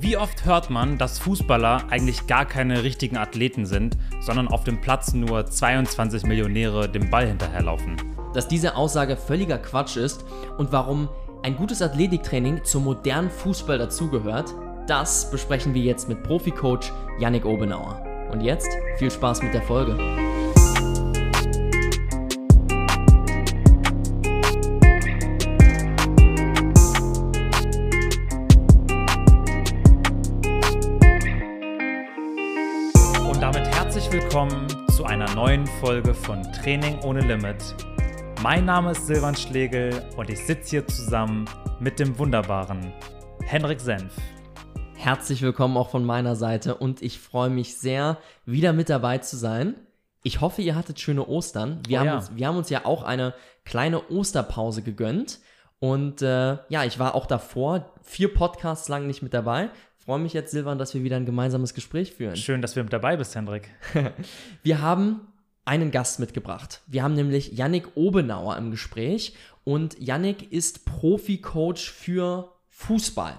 [0.00, 4.80] Wie oft hört man, dass Fußballer eigentlich gar keine richtigen Athleten sind, sondern auf dem
[4.80, 7.96] Platz nur 22 Millionäre dem Ball hinterherlaufen?
[8.32, 10.24] Dass diese Aussage völliger Quatsch ist
[10.56, 11.08] und warum
[11.42, 14.54] ein gutes Athletiktraining zum modernen Fußball dazugehört,
[14.86, 18.00] das besprechen wir jetzt mit Profi-Coach Yannick Obenauer.
[18.30, 18.68] Und jetzt
[18.98, 20.27] viel Spaß mit der Folge.
[34.38, 37.74] Willkommen zu einer neuen Folge von Training ohne Limit.
[38.40, 41.44] Mein Name ist Silvan Schlegel und ich sitze hier zusammen
[41.80, 42.92] mit dem wunderbaren
[43.42, 44.14] Henrik Senf.
[44.94, 49.36] Herzlich willkommen auch von meiner Seite und ich freue mich sehr, wieder mit dabei zu
[49.36, 49.74] sein.
[50.22, 51.80] Ich hoffe, ihr hattet schöne Ostern.
[51.88, 52.16] Wir, oh, haben, ja.
[52.18, 55.40] uns, wir haben uns ja auch eine kleine Osterpause gegönnt.
[55.80, 59.70] Und äh, ja, ich war auch davor vier Podcasts lang nicht mit dabei
[60.08, 62.34] freue mich jetzt, Silvan, dass wir wieder ein gemeinsames Gespräch führen.
[62.34, 63.68] Schön, dass du mit dabei bist, Hendrik.
[64.62, 65.20] wir haben
[65.66, 66.80] einen Gast mitgebracht.
[66.86, 69.34] Wir haben nämlich Yannick Obenauer im Gespräch
[69.64, 73.34] und Yannick ist Profi-Coach für Fußball.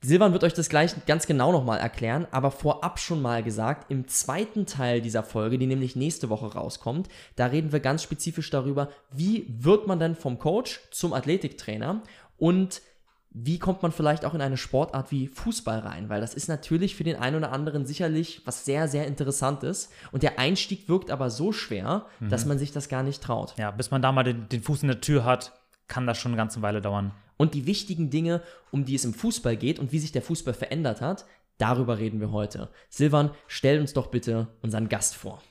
[0.00, 4.08] Silvan wird euch das gleich ganz genau nochmal erklären, aber vorab schon mal gesagt, im
[4.08, 8.90] zweiten Teil dieser Folge, die nämlich nächste Woche rauskommt, da reden wir ganz spezifisch darüber,
[9.12, 12.02] wie wird man denn vom Coach zum Athletiktrainer
[12.36, 12.82] und
[13.30, 16.08] wie kommt man vielleicht auch in eine Sportart wie Fußball rein?
[16.08, 19.90] Weil das ist natürlich für den einen oder anderen sicherlich was sehr, sehr Interessantes.
[20.12, 22.30] Und der Einstieg wirkt aber so schwer, mhm.
[22.30, 23.54] dass man sich das gar nicht traut.
[23.58, 25.52] Ja, bis man da mal den, den Fuß in der Tür hat,
[25.88, 27.12] kann das schon eine ganze Weile dauern.
[27.36, 30.54] Und die wichtigen Dinge, um die es im Fußball geht und wie sich der Fußball
[30.54, 31.24] verändert hat,
[31.58, 32.70] darüber reden wir heute.
[32.88, 35.42] Silvan, stell uns doch bitte unseren Gast vor.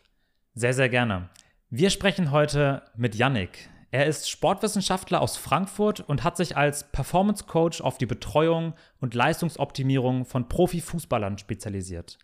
[0.53, 1.29] Sehr, sehr gerne.
[1.69, 3.69] Wir sprechen heute mit Yannick.
[3.89, 9.13] Er ist Sportwissenschaftler aus Frankfurt und hat sich als Performance Coach auf die Betreuung und
[9.13, 12.17] Leistungsoptimierung von Profifußballern spezialisiert.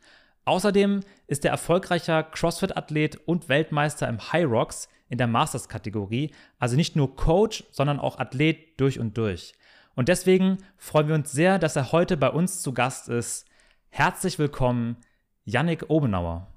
[0.43, 6.97] Außerdem ist er erfolgreicher CrossFit-Athlet und Weltmeister im High Rocks in der Masters-Kategorie, also nicht
[6.97, 9.53] nur Coach, sondern auch Athlet durch und durch.
[9.95, 13.45] Und deswegen freuen wir uns sehr, dass er heute bei uns zu Gast ist.
[13.89, 14.97] Herzlich willkommen,
[15.45, 16.47] Yannick Obenauer.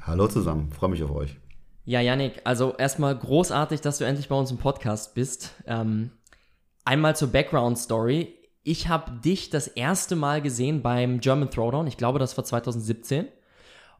[0.00, 1.36] Hallo zusammen, freue mich auf euch.
[1.88, 5.54] Ja, Yannick, also erstmal großartig, dass du endlich bei uns im Podcast bist.
[5.66, 6.10] Ähm,
[6.84, 8.34] einmal zur Background-Story.
[8.62, 11.86] Ich habe dich das erste Mal gesehen beim German Throwdown.
[11.86, 13.28] Ich glaube, das war 2017.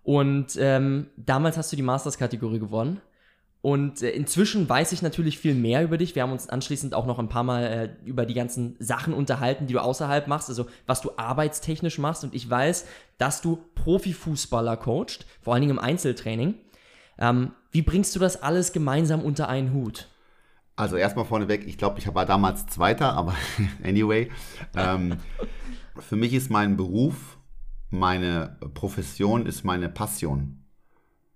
[0.03, 3.01] Und ähm, damals hast du die Masters-Kategorie gewonnen.
[3.63, 6.15] Und äh, inzwischen weiß ich natürlich viel mehr über dich.
[6.15, 9.67] Wir haben uns anschließend auch noch ein paar Mal äh, über die ganzen Sachen unterhalten,
[9.67, 12.23] die du außerhalb machst, also was du arbeitstechnisch machst.
[12.23, 16.57] Und ich weiß, dass du Profifußballer coacht, vor allen Dingen im Einzeltraining.
[17.19, 20.09] Ähm, wie bringst du das alles gemeinsam unter einen Hut?
[20.77, 23.35] Also erstmal vorneweg, ich glaube, ich war damals Zweiter, aber
[23.83, 24.31] anyway.
[24.77, 25.17] Ähm,
[25.99, 27.39] für mich ist mein Beruf,
[27.91, 30.65] meine Profession ist meine Passion.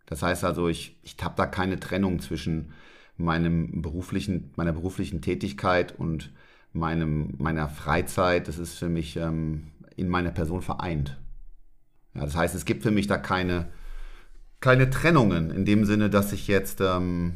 [0.07, 2.73] Das heißt also, ich, ich habe da keine Trennung zwischen
[3.17, 6.33] meinem beruflichen, meiner beruflichen Tätigkeit und
[6.73, 8.49] meinem, meiner Freizeit.
[8.49, 11.19] Das ist für mich ähm, in meiner Person vereint.
[12.15, 13.69] Ja, das heißt, es gibt für mich da keine,
[14.63, 17.35] keine Trennungen in dem Sinne, dass ich jetzt ähm,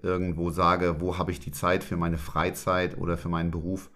[0.00, 3.90] irgendwo sage, wo habe ich die Zeit für meine Freizeit oder für meinen Beruf,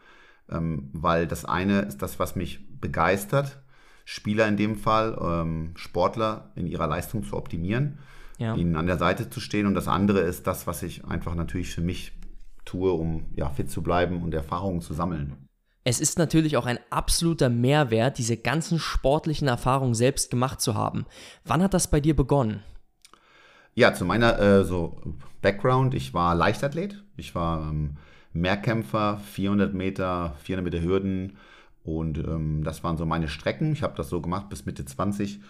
[0.51, 3.63] ähm, weil das eine ist das, was mich begeistert,
[4.05, 8.01] Spieler in dem Fall, ähm, Sportler in ihrer Leistung zu optimieren,
[8.39, 8.57] ja.
[8.57, 11.73] ihnen an der Seite zu stehen und das andere ist das, was ich einfach natürlich
[11.73, 12.13] für mich
[12.65, 15.49] tue, um ja, fit zu bleiben und Erfahrungen zu sammeln.
[15.85, 21.07] Es ist natürlich auch ein absoluter Mehrwert, diese ganzen sportlichen Erfahrungen selbst gemacht zu haben.
[21.45, 22.63] Wann hat das bei dir begonnen?
[23.75, 25.01] Ja, zu meiner äh, so
[25.41, 27.97] Background, ich war Leichtathlet, ich war ähm,
[28.33, 31.39] Mehrkämpfer, 400 Meter, 400 Meter Hürden
[31.83, 33.73] und ähm, das waren so meine Strecken.
[33.73, 35.41] Ich habe das so gemacht bis Mitte 20.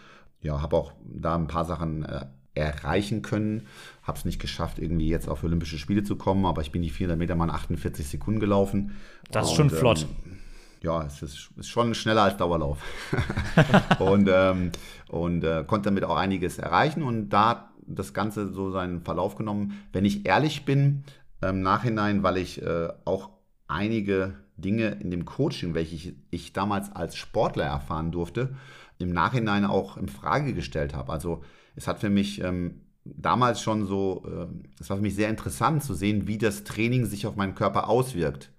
[0.41, 3.67] Ja, habe auch da ein paar Sachen äh, erreichen können.
[4.03, 6.91] Habe es nicht geschafft, irgendwie jetzt auf Olympische Spiele zu kommen, aber ich bin die
[6.91, 8.93] 400 Meter mal in 48 Sekunden gelaufen.
[9.31, 10.07] Das ist schon und, flott.
[10.25, 10.39] Ähm,
[10.83, 12.79] ja, es ist, ist, schon schneller als Dauerlauf.
[14.01, 14.73] und ähm,
[15.09, 17.03] und äh, konnte damit auch einiges erreichen.
[17.03, 19.83] Und da das Ganze so seinen Verlauf genommen.
[19.93, 21.05] Wenn ich ehrlich bin,
[21.41, 23.31] im Nachhinein, weil ich äh, auch
[23.67, 28.55] einige Dinge in dem Coaching, welche ich, ich damals als Sportler erfahren durfte,
[28.99, 31.13] im Nachhinein auch in Frage gestellt habe.
[31.13, 31.43] Also
[31.77, 34.47] es hat für mich ähm, damals schon so, äh,
[34.81, 37.89] es war für mich sehr interessant zu sehen, wie das Training sich auf meinen Körper
[37.89, 38.51] auswirkt.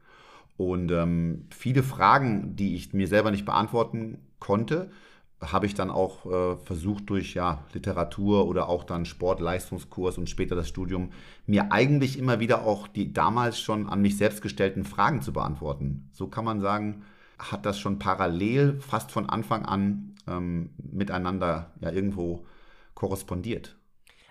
[0.57, 4.92] Und ähm, viele Fragen, die ich mir selber nicht beantworten konnte,
[5.42, 10.56] habe ich dann auch äh, versucht durch ja, Literatur oder auch dann Sportleistungskurs und später
[10.56, 11.10] das Studium
[11.45, 16.10] mir eigentlich immer wieder auch die damals schon an mich selbst gestellten Fragen zu beantworten.
[16.13, 17.04] So kann man sagen,
[17.39, 22.45] hat das schon parallel, fast von Anfang an ähm, miteinander ja irgendwo
[22.93, 23.75] korrespondiert.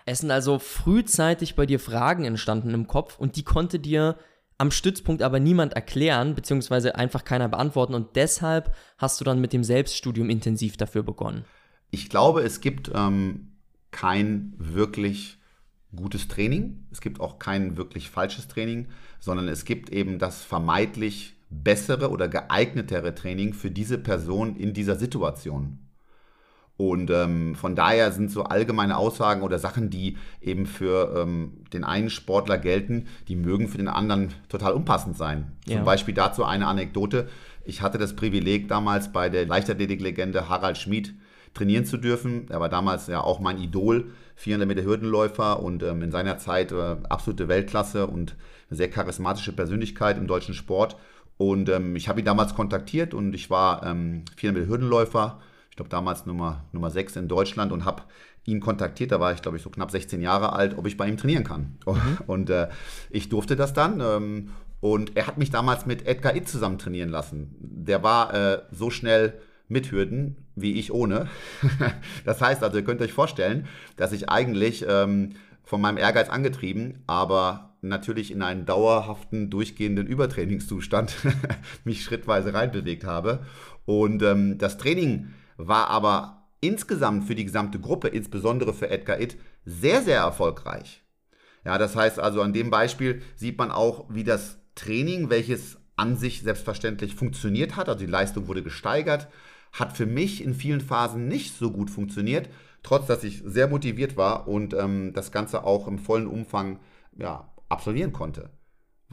[0.05, 4.17] Es sind also frühzeitig bei dir Fragen entstanden im Kopf und die konnte dir
[4.57, 9.53] am Stützpunkt aber niemand erklären, beziehungsweise einfach keiner beantworten und deshalb hast du dann mit
[9.53, 11.45] dem Selbststudium intensiv dafür begonnen.
[11.91, 13.57] Ich glaube, es gibt ähm,
[13.91, 15.37] kein wirklich
[15.95, 18.87] gutes Training, es gibt auch kein wirklich falsches Training,
[19.19, 24.95] sondern es gibt eben das vermeintlich bessere oder geeignetere Training für diese Person in dieser
[24.95, 25.79] Situation.
[26.89, 31.85] Und ähm, von daher sind so allgemeine Aussagen oder Sachen, die eben für ähm, den
[31.85, 35.53] einen Sportler gelten, die mögen für den anderen total unpassend sein.
[35.65, 35.77] Ja.
[35.77, 37.29] Zum Beispiel dazu eine Anekdote.
[37.63, 41.13] Ich hatte das Privileg damals bei der Leichtathletiklegende Harald Schmid
[41.53, 42.47] trainieren zu dürfen.
[42.49, 46.73] Er war damals ja auch mein Idol, 400 Meter Hürdenläufer und ähm, in seiner Zeit
[46.73, 48.35] äh, absolute Weltklasse und
[48.69, 50.97] eine sehr charismatische Persönlichkeit im deutschen Sport.
[51.37, 55.39] Und ähm, ich habe ihn damals kontaktiert und ich war ähm, 400 Meter Hürdenläufer
[55.73, 58.03] ich glaube damals Nummer, Nummer 6 in Deutschland und habe
[58.45, 61.07] ihn kontaktiert, da war ich glaube ich so knapp 16 Jahre alt, ob ich bei
[61.07, 61.79] ihm trainieren kann.
[61.87, 62.17] Mhm.
[62.27, 62.69] Und äh,
[63.09, 63.99] ich durfte das dann.
[63.99, 67.55] Ähm, und er hat mich damals mit Edgar Itt zusammen trainieren lassen.
[67.59, 69.33] Der war äh, so schnell
[69.67, 71.27] mit Hürden wie ich ohne.
[72.25, 73.65] das heißt also, ihr könnt euch vorstellen,
[73.95, 75.31] dass ich eigentlich ähm,
[75.63, 81.15] von meinem Ehrgeiz angetrieben, aber natürlich in einen dauerhaften, durchgehenden Übertrainingszustand
[81.83, 83.39] mich schrittweise reinbewegt habe.
[83.85, 89.37] Und ähm, das Training war aber insgesamt für die gesamte Gruppe, insbesondere für Edgar Itt,
[89.65, 91.03] sehr, sehr erfolgreich.
[91.65, 96.17] Ja, das heißt also, an dem Beispiel sieht man auch, wie das Training, welches an
[96.17, 99.27] sich selbstverständlich funktioniert hat, also die Leistung wurde gesteigert,
[99.71, 102.49] hat für mich in vielen Phasen nicht so gut funktioniert,
[102.81, 106.79] trotz dass ich sehr motiviert war und ähm, das Ganze auch im vollen Umfang
[107.15, 108.49] ja, absolvieren konnte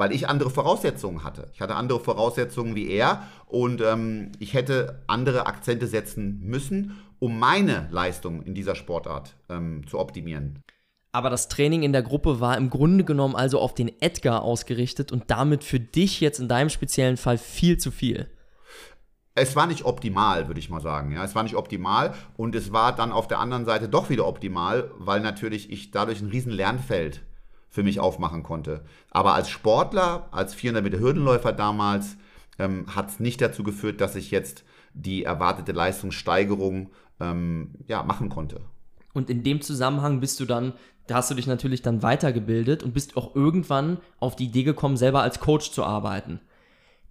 [0.01, 1.49] weil ich andere Voraussetzungen hatte.
[1.53, 7.39] Ich hatte andere Voraussetzungen wie er und ähm, ich hätte andere Akzente setzen müssen, um
[7.39, 10.63] meine Leistung in dieser Sportart ähm, zu optimieren.
[11.13, 15.13] Aber das Training in der Gruppe war im Grunde genommen also auf den Edgar ausgerichtet
[15.13, 18.31] und damit für dich jetzt in deinem speziellen Fall viel zu viel.
[19.35, 21.13] Es war nicht optimal, würde ich mal sagen.
[21.13, 24.27] Ja, es war nicht optimal und es war dann auf der anderen Seite doch wieder
[24.27, 27.21] optimal, weil natürlich ich dadurch ein riesen Lernfeld
[27.71, 28.85] für mich aufmachen konnte.
[29.11, 32.17] Aber als Sportler, als 400 Meter Hürdenläufer damals,
[32.59, 36.91] ähm, hat es nicht dazu geführt, dass ich jetzt die erwartete Leistungssteigerung
[37.21, 38.61] ähm, ja, machen konnte.
[39.13, 40.75] Und in dem Zusammenhang bist du dann,
[41.07, 44.97] da hast du dich natürlich dann weitergebildet und bist auch irgendwann auf die Idee gekommen,
[44.97, 46.41] selber als Coach zu arbeiten.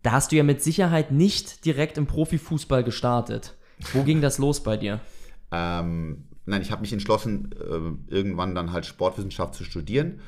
[0.03, 3.57] Da hast du ja mit Sicherheit nicht direkt im Profifußball gestartet.
[3.93, 4.99] Wo ging das los bei dir?
[5.51, 10.21] Ähm, nein, ich habe mich entschlossen, äh, irgendwann dann halt Sportwissenschaft zu studieren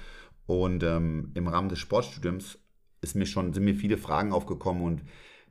[0.46, 2.60] und ähm, im Rahmen des Sportstudiums
[3.02, 5.02] ist mir schon, sind mir viele Fragen aufgekommen und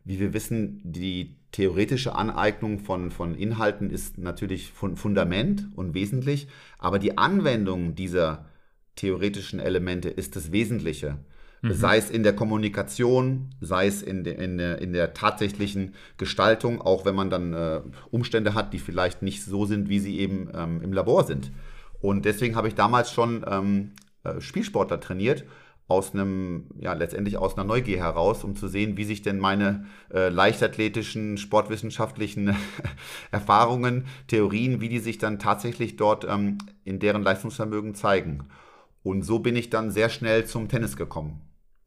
[0.04, 6.48] wie wir wissen, die theoretische Aneignung von, von Inhalten ist natürlich Fundament und wesentlich,
[6.78, 8.46] aber die Anwendung dieser
[8.96, 11.18] theoretischen Elemente ist das Wesentliche.
[11.62, 11.72] Mhm.
[11.74, 16.80] Sei es in der Kommunikation, sei es in, de, in, der, in der tatsächlichen Gestaltung,
[16.80, 20.48] auch wenn man dann äh, Umstände hat, die vielleicht nicht so sind, wie sie eben
[20.54, 21.50] ähm, im Labor sind.
[22.00, 23.92] Und deswegen habe ich damals schon ähm,
[24.24, 25.44] äh, Spielsportler trainiert,
[25.90, 29.86] aus einem, ja, letztendlich aus einer Neugier heraus, um zu sehen, wie sich denn meine
[30.14, 32.54] äh, leichtathletischen, sportwissenschaftlichen
[33.32, 38.44] Erfahrungen, Theorien, wie die sich dann tatsächlich dort ähm, in deren Leistungsvermögen zeigen.
[39.02, 41.40] Und so bin ich dann sehr schnell zum Tennis gekommen.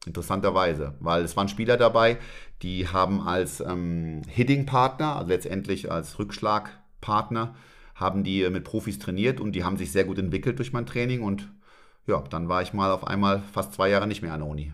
[0.06, 2.18] Interessanterweise, weil es waren Spieler dabei,
[2.62, 7.56] die haben als ähm, Hitting-Partner, also letztendlich als Rückschlagpartner,
[7.96, 11.22] haben die mit Profis trainiert und die haben sich sehr gut entwickelt durch mein Training
[11.22, 11.54] und
[12.06, 14.74] ja, dann war ich mal auf einmal fast zwei Jahre nicht mehr an der Uni.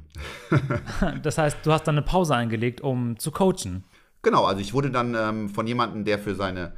[1.24, 3.84] das heißt, du hast dann eine Pause eingelegt, um zu coachen.
[4.22, 6.74] Genau, also ich wurde dann ähm, von jemandem, der für seine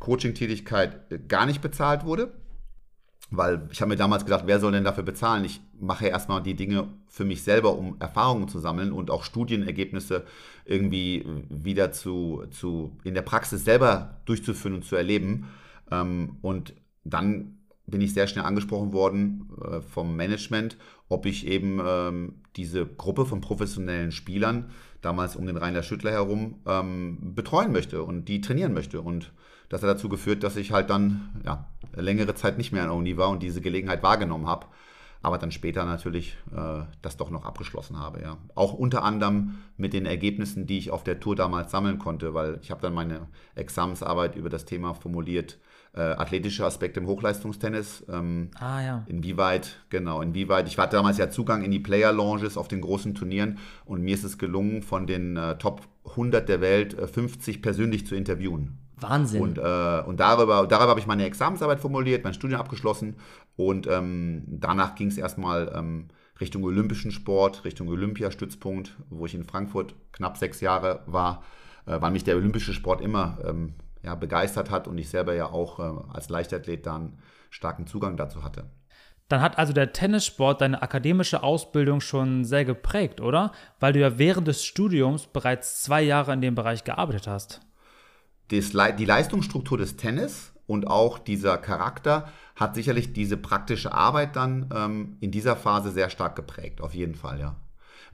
[0.00, 2.32] Coaching-Tätigkeit äh, gar nicht bezahlt wurde,
[3.30, 5.44] weil ich habe mir damals gedacht, wer soll denn dafür bezahlen?
[5.44, 10.24] Ich mache erstmal die Dinge für mich selber, um Erfahrungen zu sammeln und auch Studienergebnisse
[10.64, 15.48] irgendwie wieder zu, zu in der Praxis selber durchzuführen und zu erleben.
[15.90, 16.74] Ähm, und
[17.04, 20.76] dann bin ich sehr schnell angesprochen worden äh, vom Management,
[21.08, 24.70] ob ich eben ähm, diese Gruppe von professionellen Spielern,
[25.02, 29.00] damals um den Rainer Schüttler herum, ähm, betreuen möchte und die trainieren möchte.
[29.02, 29.32] Und
[29.68, 32.96] das hat dazu geführt, dass ich halt dann ja, längere Zeit nicht mehr an der
[32.96, 34.66] Uni war und diese Gelegenheit wahrgenommen habe.
[35.20, 38.20] aber dann später natürlich äh, das doch noch abgeschlossen habe.
[38.22, 38.36] Ja.
[38.54, 42.58] Auch unter anderem mit den Ergebnissen, die ich auf der Tour damals sammeln konnte, weil
[42.62, 48.04] ich habe dann meine Examensarbeit über das Thema formuliert, äh, athletische Aspekte im Hochleistungstennis.
[48.08, 49.04] Ähm, ah ja.
[49.06, 53.14] Inwieweit, genau, inwieweit, ich hatte damals ja Zugang in die Player Lounges auf den großen
[53.14, 57.62] Turnieren und mir ist es gelungen, von den äh, Top 100 der Welt äh, 50
[57.62, 58.78] persönlich zu interviewen.
[58.96, 59.42] Wahnsinn.
[59.42, 63.16] Und, äh, und darüber, darüber habe ich meine Examensarbeit formuliert, mein Studium abgeschlossen
[63.56, 66.08] und ähm, danach ging es erstmal ähm,
[66.40, 71.42] Richtung olympischen Sport, Richtung Olympiastützpunkt, wo ich in Frankfurt knapp sechs Jahre war,
[71.86, 75.50] äh, weil mich der olympische Sport immer ähm, ja, begeistert hat und ich selber ja
[75.50, 77.18] auch äh, als Leichtathlet dann
[77.50, 78.70] starken Zugang dazu hatte.
[79.28, 83.52] Dann hat also der Tennissport deine akademische Ausbildung schon sehr geprägt, oder?
[83.80, 87.60] Weil du ja während des Studiums bereits zwei Jahre in dem Bereich gearbeitet hast.
[88.48, 94.70] Das, die Leistungsstruktur des Tennis und auch dieser Charakter hat sicherlich diese praktische Arbeit dann
[94.74, 97.56] ähm, in dieser Phase sehr stark geprägt, auf jeden Fall, ja.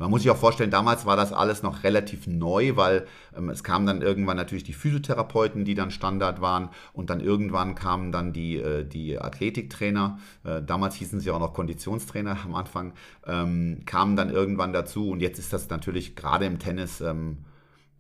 [0.01, 3.63] Man muss sich auch vorstellen, damals war das alles noch relativ neu, weil ähm, es
[3.63, 8.33] kamen dann irgendwann natürlich die Physiotherapeuten, die dann Standard waren und dann irgendwann kamen dann
[8.33, 12.95] die, äh, die Athletiktrainer, äh, damals hießen sie auch noch Konditionstrainer am Anfang,
[13.27, 17.45] ähm, kamen dann irgendwann dazu und jetzt ist das natürlich gerade im Tennis, ähm,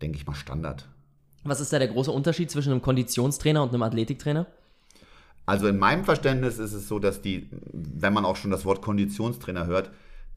[0.01, 0.89] denke ich mal, Standard.
[1.45, 4.47] Was ist da der große Unterschied zwischen einem Konditionstrainer und einem Athletiktrainer?
[5.45, 8.81] Also in meinem Verständnis ist es so, dass die, wenn man auch schon das Wort
[8.81, 9.91] Konditionstrainer hört,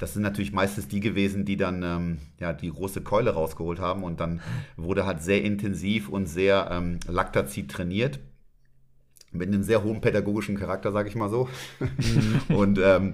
[0.03, 4.03] das sind natürlich meistens die gewesen, die dann ähm, ja, die große Keule rausgeholt haben
[4.03, 4.41] und dann
[4.75, 8.19] wurde halt sehr intensiv und sehr ähm, Laktazid trainiert.
[9.31, 11.47] Mit einem sehr hohen pädagogischen Charakter, sage ich mal so.
[11.79, 12.41] Mhm.
[12.53, 13.13] und, ähm,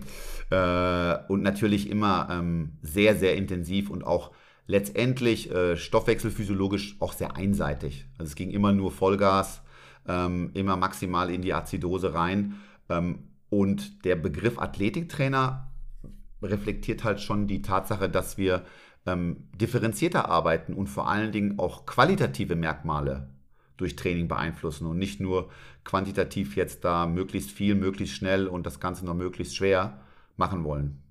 [0.50, 4.32] äh, und natürlich immer ähm, sehr, sehr intensiv und auch
[4.66, 8.08] letztendlich äh, stoffwechselphysiologisch auch sehr einseitig.
[8.18, 9.62] Also es ging immer nur Vollgas,
[10.08, 12.56] ähm, immer maximal in die Azidose rein.
[12.90, 15.69] Ähm, und der Begriff Athletiktrainer
[16.42, 18.64] reflektiert halt schon die Tatsache, dass wir
[19.06, 23.30] ähm, differenzierter arbeiten und vor allen Dingen auch qualitative Merkmale
[23.78, 25.50] durch Training beeinflussen und nicht nur
[25.84, 30.02] quantitativ jetzt da möglichst viel, möglichst schnell und das Ganze noch möglichst schwer
[30.36, 31.02] machen wollen.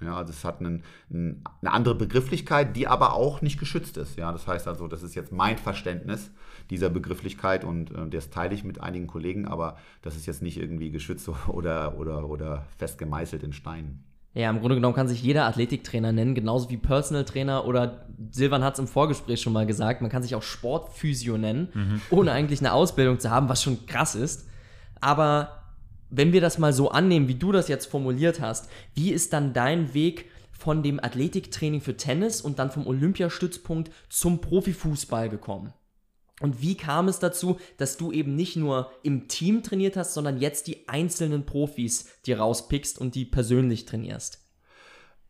[0.00, 4.18] Ja, also es hat einen, einen, eine andere Begrifflichkeit, die aber auch nicht geschützt ist.
[4.18, 6.30] Ja, das heißt also, das ist jetzt mein Verständnis
[6.68, 10.58] dieser Begrifflichkeit und äh, das teile ich mit einigen Kollegen, aber das ist jetzt nicht
[10.58, 14.04] irgendwie geschützt oder, oder, oder fest gemeißelt in Steinen.
[14.36, 18.62] Ja, im Grunde genommen kann sich jeder Athletiktrainer nennen, genauso wie Personal Trainer oder Silvan
[18.62, 22.02] hat es im Vorgespräch schon mal gesagt, man kann sich auch Sportphysio nennen, mhm.
[22.10, 24.46] ohne eigentlich eine Ausbildung zu haben, was schon krass ist.
[25.00, 25.62] Aber
[26.10, 29.54] wenn wir das mal so annehmen, wie du das jetzt formuliert hast, wie ist dann
[29.54, 35.72] dein Weg von dem Athletiktraining für Tennis und dann vom Olympiastützpunkt zum Profifußball gekommen?
[36.40, 40.38] Und wie kam es dazu, dass du eben nicht nur im Team trainiert hast, sondern
[40.38, 44.42] jetzt die einzelnen Profis dir rauspickst und die persönlich trainierst?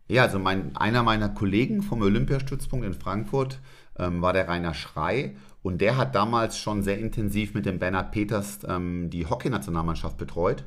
[0.08, 3.60] Ja, also mein, einer meiner Kollegen vom Olympiastützpunkt in Frankfurt
[3.98, 8.12] ähm, war der Rainer Schrei und der hat damals schon sehr intensiv mit dem Bernhard
[8.12, 10.64] Peters ähm, die Hockeynationalmannschaft betreut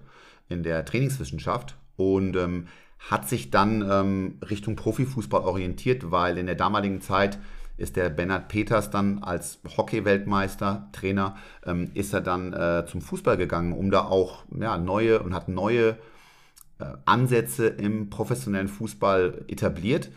[0.50, 2.68] in der Trainingswissenschaft und ähm,
[2.98, 7.40] hat sich dann ähm, Richtung Profifußball orientiert, weil in der damaligen Zeit
[7.80, 13.38] ist der Bernhard Peters dann als Hockey-Weltmeister, Trainer, ähm, ist er dann äh, zum Fußball
[13.38, 15.98] gegangen, um da auch ja, neue und hat neue
[16.80, 20.10] äh, Ansätze im professionellen Fußball etabliert.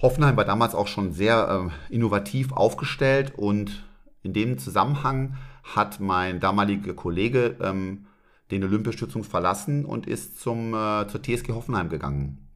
[0.00, 3.84] Hoffenheim war damals auch schon sehr äh, innovativ aufgestellt und
[4.22, 8.06] in dem Zusammenhang hat mein damaliger Kollege ähm,
[8.50, 12.47] den Olympiastützung verlassen und ist zum, äh, zur TSG Hoffenheim gegangen.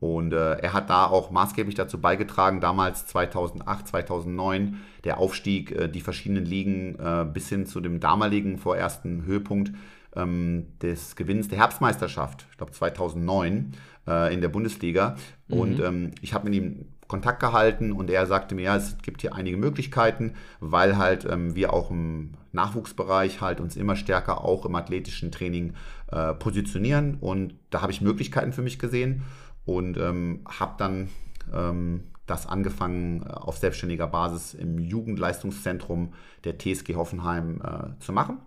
[0.00, 5.88] Und äh, er hat da auch maßgeblich dazu beigetragen, damals 2008, 2009, der Aufstieg, äh,
[5.88, 9.72] die verschiedenen Ligen äh, bis hin zu dem damaligen vorersten Höhepunkt
[10.14, 13.72] ähm, des Gewinns der Herbstmeisterschaft, ich glaube 2009
[14.06, 15.16] äh, in der Bundesliga.
[15.48, 15.56] Mhm.
[15.58, 19.22] Und ähm, ich habe mit ihm Kontakt gehalten und er sagte mir, ja, es gibt
[19.22, 24.66] hier einige Möglichkeiten, weil halt ähm, wir auch im Nachwuchsbereich halt uns immer stärker auch
[24.66, 25.72] im athletischen Training
[26.12, 29.22] äh, positionieren und da habe ich Möglichkeiten für mich gesehen
[29.68, 31.10] und ähm, habe dann
[31.52, 38.38] ähm, das angefangen äh, auf selbstständiger Basis im Jugendleistungszentrum der TSG Hoffenheim äh, zu machen.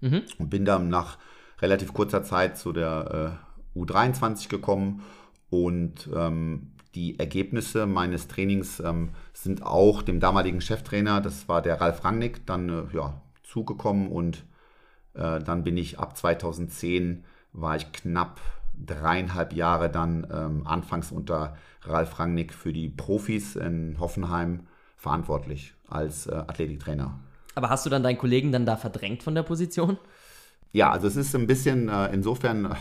[0.00, 0.22] Mhm.
[0.38, 1.18] und bin dann nach
[1.60, 3.40] relativ kurzer Zeit zu der
[3.74, 5.02] äh, U23 gekommen.
[5.50, 11.80] Und ähm, die Ergebnisse meines Trainings ähm, sind auch dem damaligen Cheftrainer, das war der
[11.80, 14.06] Ralf Rangnick, dann äh, ja, zugekommen.
[14.06, 14.44] Und
[15.14, 18.40] äh, dann bin ich ab 2010 war ich knapp
[18.84, 24.66] dreieinhalb Jahre dann ähm, anfangs unter Ralf Rangnick für die Profis in Hoffenheim
[24.96, 27.18] verantwortlich als äh, Athletiktrainer.
[27.54, 29.98] Aber hast du dann deinen Kollegen dann da verdrängt von der Position?
[30.72, 32.76] Ja, also es ist ein bisschen äh, insofern,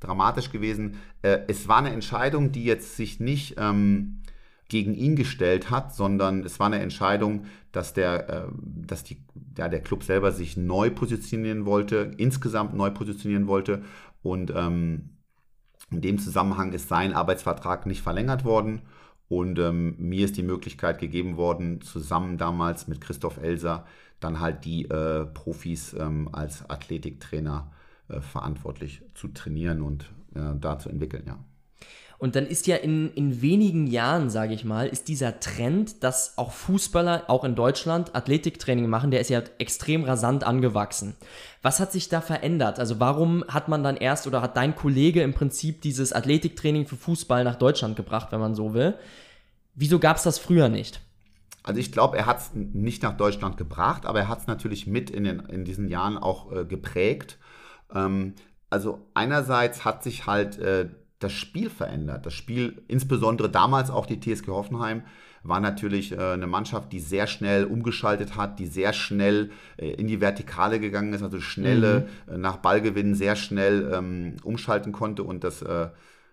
[0.00, 0.96] dramatisch gewesen.
[1.22, 4.22] Äh, es war eine Entscheidung, die jetzt sich nicht ähm,
[4.70, 9.18] gegen ihn gestellt hat, sondern es war eine Entscheidung, dass der, äh, dass die,
[9.58, 13.82] ja, der Club selber sich neu positionieren wollte, insgesamt neu positionieren wollte.
[14.22, 15.10] Und ähm,
[15.90, 18.82] in dem Zusammenhang ist sein Arbeitsvertrag nicht verlängert worden.
[19.28, 23.86] Und ähm, mir ist die Möglichkeit gegeben worden, zusammen damals mit Christoph Elser
[24.20, 27.70] dann halt die äh, Profis ähm, als Athletiktrainer
[28.08, 31.38] äh, verantwortlich zu trainieren und äh, da zu entwickeln, ja.
[32.20, 36.36] Und dann ist ja in, in wenigen Jahren, sage ich mal, ist dieser Trend, dass
[36.36, 41.16] auch Fußballer, auch in Deutschland, Athletiktraining machen, der ist ja extrem rasant angewachsen.
[41.62, 42.78] Was hat sich da verändert?
[42.78, 46.96] Also warum hat man dann erst oder hat dein Kollege im Prinzip dieses Athletiktraining für
[46.96, 48.96] Fußball nach Deutschland gebracht, wenn man so will?
[49.74, 51.00] Wieso gab es das früher nicht?
[51.62, 54.86] Also ich glaube, er hat es nicht nach Deutschland gebracht, aber er hat es natürlich
[54.86, 57.38] mit in, den, in diesen Jahren auch äh, geprägt.
[57.94, 58.34] Ähm,
[58.68, 62.26] also einerseits hat sich halt äh, das Spiel verändert.
[62.26, 65.02] Das Spiel, insbesondere damals auch die TSG Hoffenheim,
[65.42, 70.06] war natürlich äh, eine Mannschaft, die sehr schnell umgeschaltet hat, die sehr schnell äh, in
[70.06, 72.34] die Vertikale gegangen ist, also schnelle mhm.
[72.34, 75.88] äh, nach Ballgewinn sehr schnell ähm, umschalten konnte und das äh,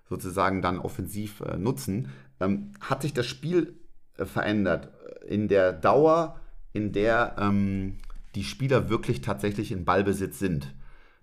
[0.09, 2.09] sozusagen dann offensiv äh, nutzen.
[2.39, 3.75] Ähm, hat sich das Spiel
[4.17, 4.89] äh, verändert
[5.27, 6.39] in der Dauer,
[6.73, 7.97] in der ähm,
[8.35, 10.73] die Spieler wirklich tatsächlich in Ballbesitz sind.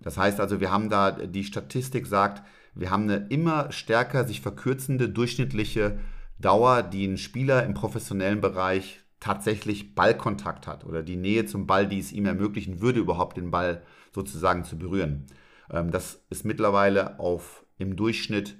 [0.01, 2.43] Das heißt also, wir haben da, die Statistik sagt,
[2.75, 5.99] wir haben eine immer stärker sich verkürzende durchschnittliche
[6.39, 11.87] Dauer, die ein Spieler im professionellen Bereich tatsächlich Ballkontakt hat oder die Nähe zum Ball,
[11.87, 13.81] die es ihm ermöglichen würde, überhaupt den Ball
[14.13, 15.25] sozusagen zu berühren.
[15.71, 18.55] Ähm, das ist mittlerweile auf im Durchschnitt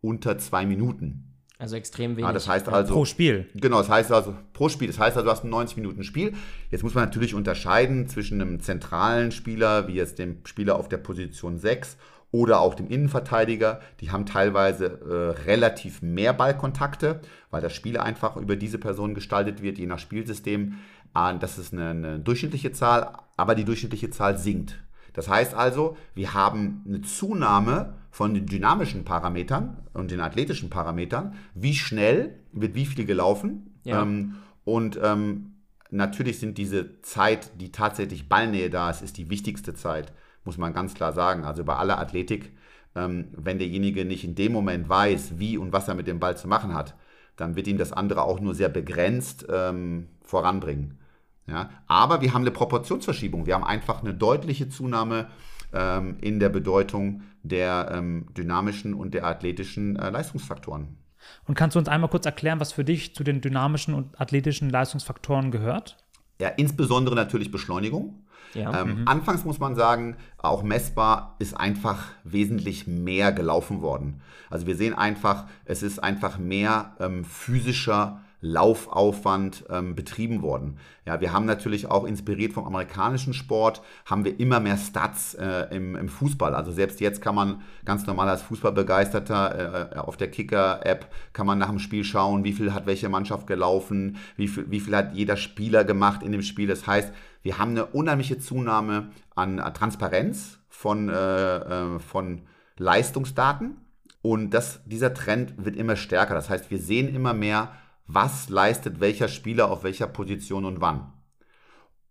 [0.00, 1.26] unter zwei Minuten.
[1.58, 2.24] Also extrem wenig.
[2.24, 3.46] Ja, das heißt also, pro Spiel.
[3.54, 4.88] Genau, das heißt also pro Spiel.
[4.88, 6.32] Das heißt also, du hast ein 90 Minuten Spiel.
[6.70, 10.96] Jetzt muss man natürlich unterscheiden zwischen einem zentralen Spieler, wie jetzt dem Spieler auf der
[10.96, 11.98] Position 6
[12.32, 13.80] oder auch dem Innenverteidiger.
[14.00, 17.20] Die haben teilweise äh, relativ mehr Ballkontakte,
[17.50, 20.76] weil das Spiel einfach über diese Person gestaltet wird, je nach Spielsystem.
[21.14, 24.78] Äh, das ist eine, eine durchschnittliche Zahl, aber die durchschnittliche Zahl sinkt.
[25.12, 31.34] Das heißt also, wir haben eine Zunahme von den dynamischen Parametern und den athletischen Parametern.
[31.54, 33.74] Wie schnell wird wie viel gelaufen?
[33.82, 34.02] Ja.
[34.02, 35.54] Ähm, und ähm,
[35.90, 40.12] natürlich sind diese Zeit, die tatsächlich Ballnähe da ist, ist die wichtigste Zeit
[40.44, 41.44] muss man ganz klar sagen.
[41.44, 42.52] Also bei aller Athletik,
[42.94, 46.36] ähm, wenn derjenige nicht in dem Moment weiß, wie und was er mit dem Ball
[46.36, 46.94] zu machen hat,
[47.36, 50.98] dann wird ihm das andere auch nur sehr begrenzt ähm, voranbringen.
[51.46, 51.70] Ja?
[51.86, 53.46] Aber wir haben eine Proportionsverschiebung.
[53.46, 55.28] Wir haben einfach eine deutliche Zunahme
[55.72, 60.98] ähm, in der Bedeutung der ähm, dynamischen und der athletischen äh, Leistungsfaktoren.
[61.46, 64.70] Und kannst du uns einmal kurz erklären, was für dich zu den dynamischen und athletischen
[64.70, 65.96] Leistungsfaktoren gehört?
[66.40, 68.24] Ja, insbesondere natürlich Beschleunigung.
[68.54, 68.82] Ja.
[68.82, 69.08] Ähm, mhm.
[69.08, 74.22] Anfangs muss man sagen, auch messbar ist einfach wesentlich mehr gelaufen worden.
[74.48, 80.78] Also wir sehen einfach, es ist einfach mehr ähm, physischer Laufaufwand ähm, betrieben worden.
[81.04, 85.66] Ja, wir haben natürlich auch inspiriert vom amerikanischen Sport, haben wir immer mehr Stats äh,
[85.74, 86.54] im, im, Fußball.
[86.54, 91.58] Also selbst jetzt kann man ganz normal als Fußballbegeisterter äh, auf der Kicker-App kann man
[91.58, 95.14] nach dem Spiel schauen, wie viel hat welche Mannschaft gelaufen, wie viel, wie viel hat
[95.14, 96.68] jeder Spieler gemacht in dem Spiel.
[96.68, 102.42] Das heißt, wir haben eine unheimliche Zunahme an, an Transparenz von, äh, äh von
[102.78, 103.76] Leistungsdaten.
[104.22, 106.34] Und das, dieser Trend wird immer stärker.
[106.34, 107.72] Das heißt, wir sehen immer mehr,
[108.06, 111.12] was leistet welcher Spieler auf welcher Position und wann.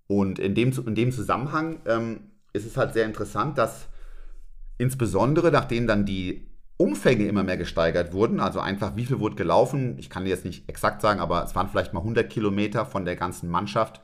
[0.07, 3.87] Und in dem, in dem Zusammenhang ähm, ist es halt sehr interessant, dass
[4.77, 9.97] insbesondere nachdem dann die Umfänge immer mehr gesteigert wurden, also einfach wie viel wurde gelaufen,
[9.99, 13.17] ich kann jetzt nicht exakt sagen, aber es waren vielleicht mal 100 Kilometer von der
[13.17, 14.01] ganzen Mannschaft,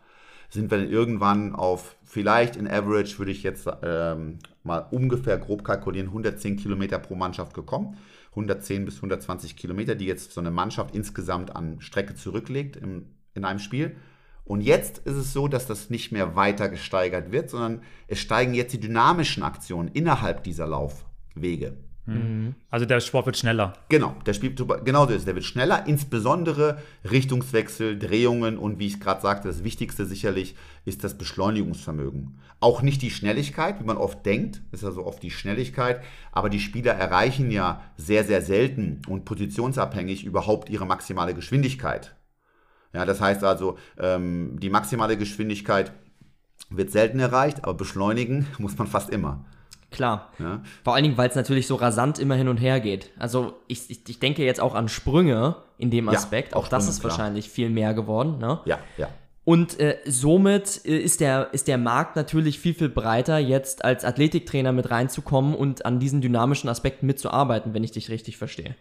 [0.50, 5.63] sind wir dann irgendwann auf vielleicht in Average, würde ich jetzt ähm, mal ungefähr grob
[5.63, 7.98] kalkulieren, 110 Kilometer pro Mannschaft gekommen.
[8.36, 13.45] 110 bis 120 Kilometer, die jetzt so eine Mannschaft insgesamt an Strecke zurücklegt im, in
[13.45, 13.95] einem Spiel.
[14.43, 18.54] Und jetzt ist es so, dass das nicht mehr weiter gesteigert wird, sondern es steigen
[18.54, 21.78] jetzt die dynamischen Aktionen innerhalb dieser Laufwege.
[22.06, 22.56] Mhm.
[22.70, 23.74] Also der Sport wird schneller.
[23.89, 25.28] Genau, der Spiel, genau so ist.
[25.28, 26.78] Der wird schneller, insbesondere
[27.10, 32.39] Richtungswechsel, Drehungen und wie ich gerade sagte, das Wichtigste sicherlich ist das Beschleunigungsvermögen.
[32.60, 36.50] Auch nicht die Schnelligkeit, wie man oft denkt, ist ja so oft die Schnelligkeit, aber
[36.50, 42.15] die Spieler erreichen ja sehr, sehr selten und positionsabhängig überhaupt ihre maximale Geschwindigkeit.
[42.94, 45.91] Ja, das heißt also, ähm, die maximale Geschwindigkeit
[46.70, 49.46] wird selten erreicht, aber beschleunigen muss man fast immer.
[49.91, 50.32] Klar.
[50.39, 50.62] Ja.
[50.84, 53.12] Vor allen Dingen, weil es natürlich so rasant immer hin und her geht.
[53.17, 56.52] Also ich, ich, ich denke jetzt auch an Sprünge in dem Aspekt.
[56.52, 57.12] Ja, auch, auch Sprünge, das ist klar.
[57.12, 58.38] wahrscheinlich viel mehr geworden.
[58.39, 58.60] Ne?
[58.65, 59.08] Ja, ja.
[59.45, 64.04] Und äh, somit äh, ist, der, ist der Markt natürlich viel, viel breiter, jetzt als
[64.04, 68.76] Athletiktrainer mit reinzukommen und an diesen dynamischen Aspekten mitzuarbeiten, wenn ich dich richtig verstehe.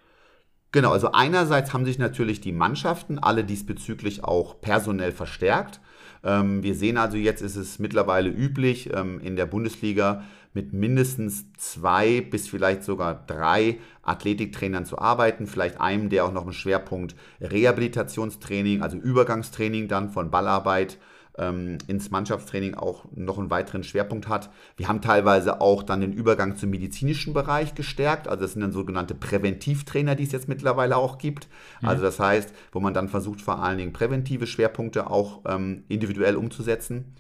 [0.73, 5.81] Genau, also einerseits haben sich natürlich die Mannschaften alle diesbezüglich auch personell verstärkt.
[6.25, 11.53] Ähm, wir sehen also jetzt ist es mittlerweile üblich, ähm, in der Bundesliga mit mindestens
[11.59, 17.17] zwei bis vielleicht sogar drei Athletiktrainern zu arbeiten, vielleicht einem, der auch noch einen Schwerpunkt
[17.41, 20.99] Rehabilitationstraining, also Übergangstraining dann von Ballarbeit
[21.37, 24.51] ähm, ins Mannschaftstraining auch noch einen weiteren Schwerpunkt hat.
[24.77, 28.29] Wir haben teilweise auch dann den Übergang zum medizinischen Bereich gestärkt.
[28.29, 31.49] Also das sind dann sogenannte Präventivtrainer, die es jetzt mittlerweile auch gibt.
[31.81, 31.89] Mhm.
[31.89, 36.37] Also das heißt, wo man dann versucht, vor allen Dingen präventive Schwerpunkte auch ähm, individuell
[36.37, 37.17] umzusetzen.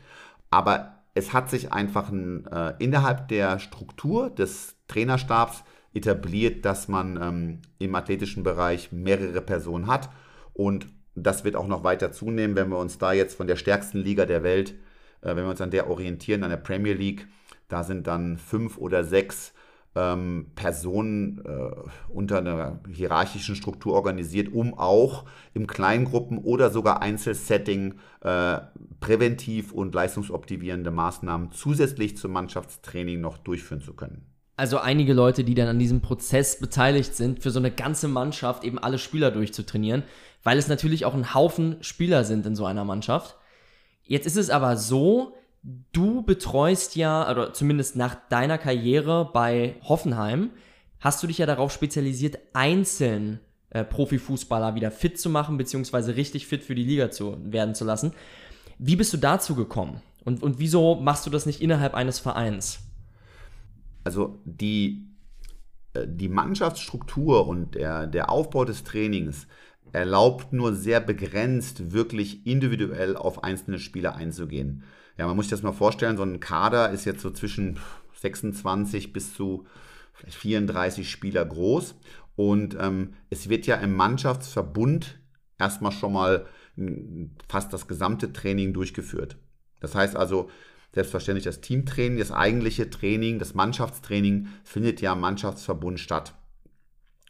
[0.50, 7.20] Aber es hat sich einfach ein, äh, innerhalb der Struktur des Trainerstabs etabliert, dass man
[7.22, 10.10] ähm, im athletischen Bereich mehrere Personen hat.
[10.52, 13.98] Und das wird auch noch weiter zunehmen, wenn wir uns da jetzt von der stärksten
[13.98, 14.74] Liga der Welt,
[15.22, 17.28] äh, wenn wir uns an der orientieren, an der Premier League,
[17.68, 19.54] da sind dann fünf oder sechs
[19.94, 21.70] ähm, Personen äh,
[22.08, 28.58] unter einer hierarchischen Struktur organisiert, um auch im Kleingruppen- oder sogar Einzelsetting äh,
[29.00, 34.26] präventiv und leistungsoptimierende Maßnahmen zusätzlich zum Mannschaftstraining noch durchführen zu können.
[34.56, 38.62] Also einige Leute, die dann an diesem Prozess beteiligt sind, für so eine ganze Mannschaft
[38.62, 40.04] eben alle Spieler durchzutrainieren,
[40.44, 43.36] weil es natürlich auch ein Haufen Spieler sind in so einer Mannschaft.
[44.04, 45.34] Jetzt ist es aber so,
[45.92, 50.50] du betreust ja, oder zumindest nach deiner Karriere bei Hoffenheim,
[51.00, 56.46] hast du dich ja darauf spezialisiert, einzeln äh, Profifußballer wieder fit zu machen, beziehungsweise richtig
[56.46, 58.12] fit für die Liga zu werden zu lassen.
[58.78, 60.00] Wie bist du dazu gekommen?
[60.24, 62.80] Und, und wieso machst du das nicht innerhalb eines Vereins?
[64.04, 65.06] Also die,
[65.94, 69.46] äh, die Mannschaftsstruktur und der, der Aufbau des Trainings
[69.92, 74.82] erlaubt nur sehr begrenzt, wirklich individuell auf einzelne Spieler einzugehen.
[75.16, 77.78] Ja, man muss sich das mal vorstellen, so ein Kader ist jetzt so zwischen
[78.20, 79.66] 26 bis zu
[80.12, 81.94] vielleicht 34 Spieler groß.
[82.36, 85.18] Und ähm, es wird ja im Mannschaftsverbund
[85.58, 86.46] erstmal schon mal
[87.48, 89.36] fast das gesamte Training durchgeführt.
[89.80, 90.50] Das heißt also,
[90.92, 96.34] selbstverständlich das Teamtraining, das eigentliche Training, das Mannschaftstraining findet ja im Mannschaftsverbund statt.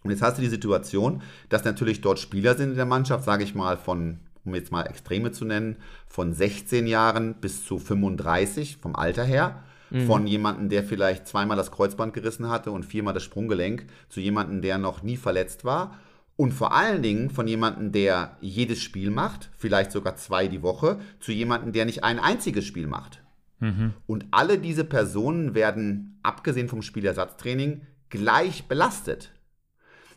[0.03, 3.43] Und jetzt hast du die Situation, dass natürlich dort Spieler sind in der Mannschaft, sage
[3.43, 5.77] ich mal, von um jetzt mal Extreme zu nennen,
[6.07, 9.63] von 16 Jahren bis zu 35 vom Alter her.
[9.91, 10.07] Mhm.
[10.07, 14.63] Von jemandem, der vielleicht zweimal das Kreuzband gerissen hatte und viermal das Sprunggelenk, zu jemandem,
[14.63, 15.99] der noch nie verletzt war.
[16.37, 20.99] Und vor allen Dingen von jemandem, der jedes Spiel macht, vielleicht sogar zwei die Woche,
[21.21, 23.23] zu jemandem, der nicht ein einziges Spiel macht.
[23.61, 23.95] Mhm.
[24.07, 29.31] Und alle diese Personen werden, abgesehen vom Spielersatztraining, gleich belastet.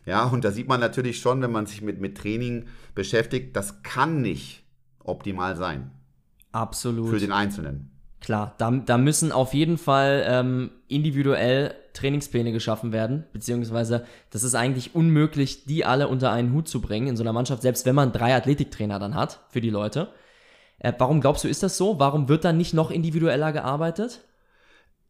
[0.08, 3.82] Ja, und da sieht man natürlich schon, wenn man sich mit, mit Training beschäftigt, das
[3.82, 4.62] kann nicht
[5.04, 5.90] optimal sein.
[6.50, 7.10] Absolut.
[7.10, 7.90] Für den Einzelnen.
[8.22, 14.54] Klar, da, da müssen auf jeden Fall ähm, individuell Trainingspläne geschaffen werden, beziehungsweise das ist
[14.54, 17.94] eigentlich unmöglich, die alle unter einen Hut zu bringen in so einer Mannschaft, selbst wenn
[17.94, 20.08] man drei Athletiktrainer dann hat für die Leute.
[20.78, 21.98] Äh, warum glaubst du, ist das so?
[21.98, 24.24] Warum wird dann nicht noch individueller gearbeitet?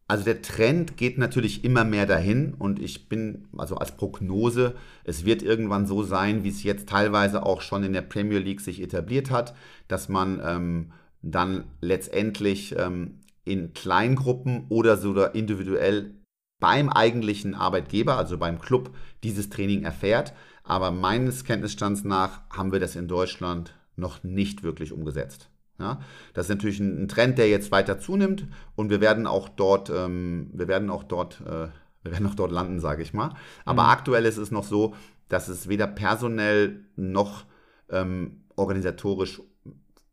[0.09, 5.23] Also der Trend geht natürlich immer mehr dahin und ich bin, also als Prognose, es
[5.23, 8.81] wird irgendwann so sein, wie es jetzt teilweise auch schon in der Premier League sich
[8.81, 9.53] etabliert hat,
[9.87, 16.15] dass man ähm, dann letztendlich ähm, in Kleingruppen oder sogar individuell
[16.59, 18.89] beim eigentlichen Arbeitgeber, also beim Club,
[19.23, 20.33] dieses Training erfährt.
[20.63, 25.51] Aber meines Kenntnisstands nach haben wir das in Deutschland noch nicht wirklich umgesetzt.
[25.79, 26.01] Ja,
[26.33, 30.49] das ist natürlich ein, Trend, der jetzt weiter zunimmt und wir werden auch dort, ähm,
[30.53, 31.69] wir werden auch dort, äh,
[32.03, 33.33] wir werden auch dort landen, sage ich mal.
[33.63, 33.89] Aber mhm.
[33.89, 34.93] aktuell ist es noch so,
[35.29, 37.45] dass es weder personell noch
[37.89, 39.41] ähm, organisatorisch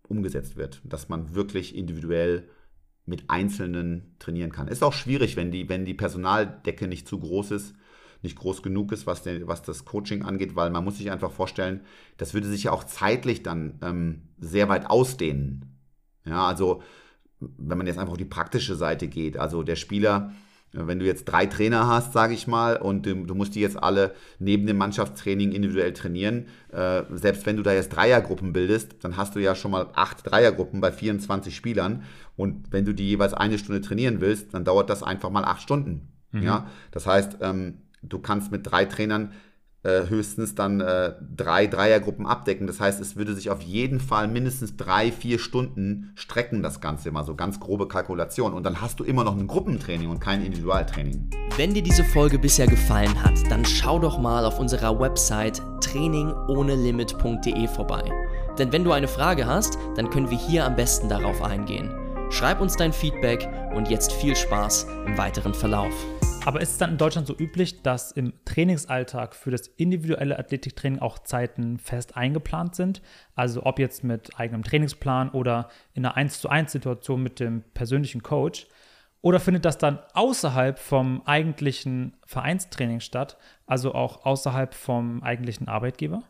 [0.09, 2.48] umgesetzt wird, dass man wirklich individuell
[3.05, 4.68] mit Einzelnen trainieren kann.
[4.68, 7.74] Ist auch schwierig, wenn die, wenn die Personaldecke nicht zu groß ist
[8.22, 11.31] nicht groß genug ist, was, der, was das Coaching angeht, weil man muss sich einfach
[11.31, 11.81] vorstellen,
[12.16, 15.76] das würde sich ja auch zeitlich dann ähm, sehr weit ausdehnen.
[16.24, 16.83] Ja, also
[17.40, 20.33] wenn man jetzt einfach auf die praktische Seite geht, also der Spieler,
[20.72, 23.83] wenn du jetzt drei Trainer hast, sage ich mal, und du, du, musst die jetzt
[23.83, 29.16] alle neben dem Mannschaftstraining individuell trainieren, äh, selbst wenn du da jetzt Dreiergruppen bildest, dann
[29.16, 32.02] hast du ja schon mal acht Dreiergruppen bei 24 Spielern.
[32.37, 35.62] Und wenn du die jeweils eine Stunde trainieren willst, dann dauert das einfach mal acht
[35.62, 36.09] Stunden.
[36.33, 36.42] Mhm.
[36.42, 39.32] Ja, das heißt, ähm, du kannst mit drei Trainern
[39.86, 42.66] äh, höchstens dann äh, drei Dreiergruppen abdecken.
[42.66, 47.08] Das heißt, es würde sich auf jeden Fall mindestens drei, vier Stunden strecken, das Ganze
[47.08, 48.52] immer so ganz grobe Kalkulation.
[48.52, 51.30] Und dann hast du immer noch ein Gruppentraining und kein Individualtraining.
[51.56, 57.68] Wenn dir diese Folge bisher gefallen hat, dann schau doch mal auf unserer Website trainingohnelimit.de
[57.68, 58.02] vorbei.
[58.58, 61.94] Denn wenn du eine Frage hast, dann können wir hier am besten darauf eingehen.
[62.30, 65.94] Schreib uns dein Feedback und jetzt viel Spaß im weiteren Verlauf.
[66.46, 71.00] Aber ist es dann in Deutschland so üblich, dass im Trainingsalltag für das individuelle Athletiktraining
[71.00, 73.02] auch Zeiten fest eingeplant sind?
[73.35, 77.64] Also ob jetzt mit eigenem Trainingsplan oder in einer 1 zu 1 Situation mit dem
[77.74, 78.68] persönlichen Coach?
[79.22, 86.22] Oder findet das dann außerhalb vom eigentlichen Vereinstraining statt, also auch außerhalb vom eigentlichen Arbeitgeber?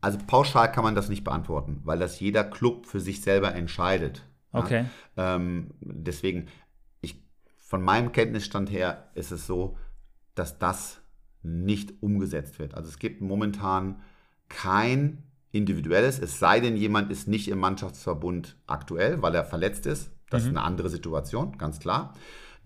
[0.00, 4.22] Also pauschal kann man das nicht beantworten, weil das jeder Club für sich selber entscheidet.
[4.52, 4.84] Okay.
[5.16, 5.36] Ja?
[5.36, 6.46] Ähm, deswegen,
[7.72, 9.78] von meinem Kenntnisstand her ist es so,
[10.34, 11.00] dass das
[11.42, 12.74] nicht umgesetzt wird.
[12.74, 14.02] Also es gibt momentan
[14.50, 20.10] kein individuelles, es sei denn, jemand ist nicht im Mannschaftsverbund aktuell, weil er verletzt ist.
[20.28, 20.48] Das mhm.
[20.48, 22.12] ist eine andere Situation, ganz klar.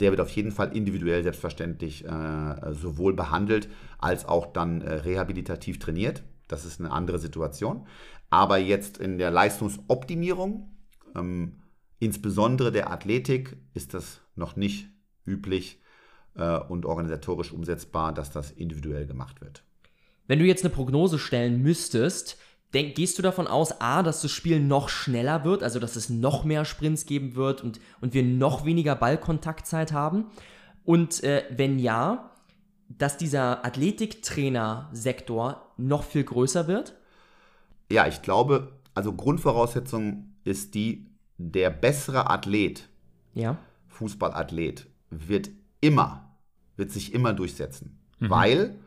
[0.00, 5.78] Der wird auf jeden Fall individuell selbstverständlich äh, sowohl behandelt als auch dann äh, rehabilitativ
[5.78, 6.24] trainiert.
[6.48, 7.86] Das ist eine andere Situation.
[8.28, 10.76] Aber jetzt in der Leistungsoptimierung
[11.14, 11.60] ähm,
[11.98, 14.90] Insbesondere der Athletik ist das noch nicht
[15.26, 15.80] üblich
[16.34, 19.62] äh, und organisatorisch umsetzbar, dass das individuell gemacht wird.
[20.26, 22.38] Wenn du jetzt eine Prognose stellen müsstest,
[22.74, 26.08] denk, gehst du davon aus, A, dass das Spiel noch schneller wird, also dass es
[26.08, 30.30] noch mehr Sprints geben wird und, und wir noch weniger Ballkontaktzeit haben?
[30.84, 32.30] Und äh, wenn ja,
[32.88, 36.94] dass dieser Athletiktrainer-Sektor noch viel größer wird?
[37.90, 42.88] Ja, ich glaube, also Grundvoraussetzung ist die, der bessere Athlet,
[43.34, 43.58] ja.
[43.88, 46.36] Fußballathlet, wird immer,
[46.76, 47.98] wird sich immer durchsetzen.
[48.18, 48.30] Mhm.
[48.30, 48.78] Weil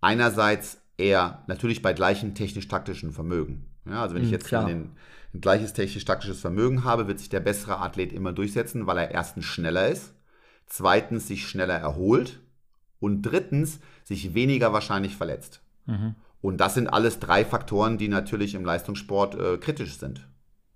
[0.00, 4.92] einerseits er natürlich bei gleichem technisch-taktischen Vermögen, ja, also wenn mhm, ich jetzt ein,
[5.34, 9.44] ein gleiches technisch-taktisches Vermögen habe, wird sich der bessere Athlet immer durchsetzen, weil er erstens
[9.44, 10.14] schneller ist,
[10.66, 12.40] zweitens sich schneller erholt
[13.00, 15.60] und drittens sich weniger wahrscheinlich verletzt.
[15.86, 16.14] Mhm.
[16.40, 20.26] Und das sind alles drei Faktoren, die natürlich im Leistungssport äh, kritisch sind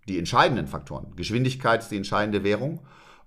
[0.09, 1.13] die entscheidenden Faktoren.
[1.15, 2.81] Geschwindigkeit ist die entscheidende Währung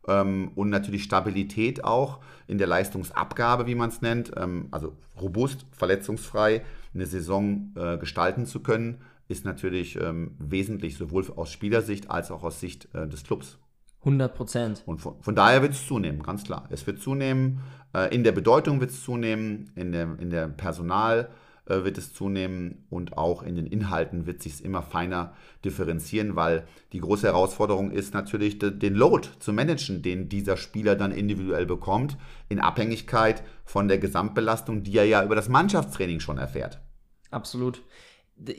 [0.08, 4.32] ähm, und natürlich Stabilität auch in der Leistungsabgabe, wie man es nennt.
[4.36, 11.26] Ähm, also robust, verletzungsfrei eine Saison äh, gestalten zu können, ist natürlich ähm, wesentlich sowohl
[11.36, 13.58] aus Spielersicht als auch aus Sicht äh, des Clubs.
[14.00, 14.84] 100 Prozent.
[14.86, 16.68] Und von, von, daher wird es zunehmen, ganz klar.
[16.70, 17.60] Es wird zunehmen,
[17.94, 21.30] äh, in der Bedeutung wird es zunehmen, in der, in der Personal-
[21.72, 26.68] äh, wird es zunehmen und auch in den Inhalten wird sich immer feiner differenzieren, weil
[26.92, 32.18] die große Herausforderung ist natürlich den Load zu managen, den dieser Spieler dann individuell bekommt,
[32.50, 36.82] in Abhängigkeit von der Gesamtbelastung, die er ja über das Mannschaftstraining schon erfährt.
[37.30, 37.82] Absolut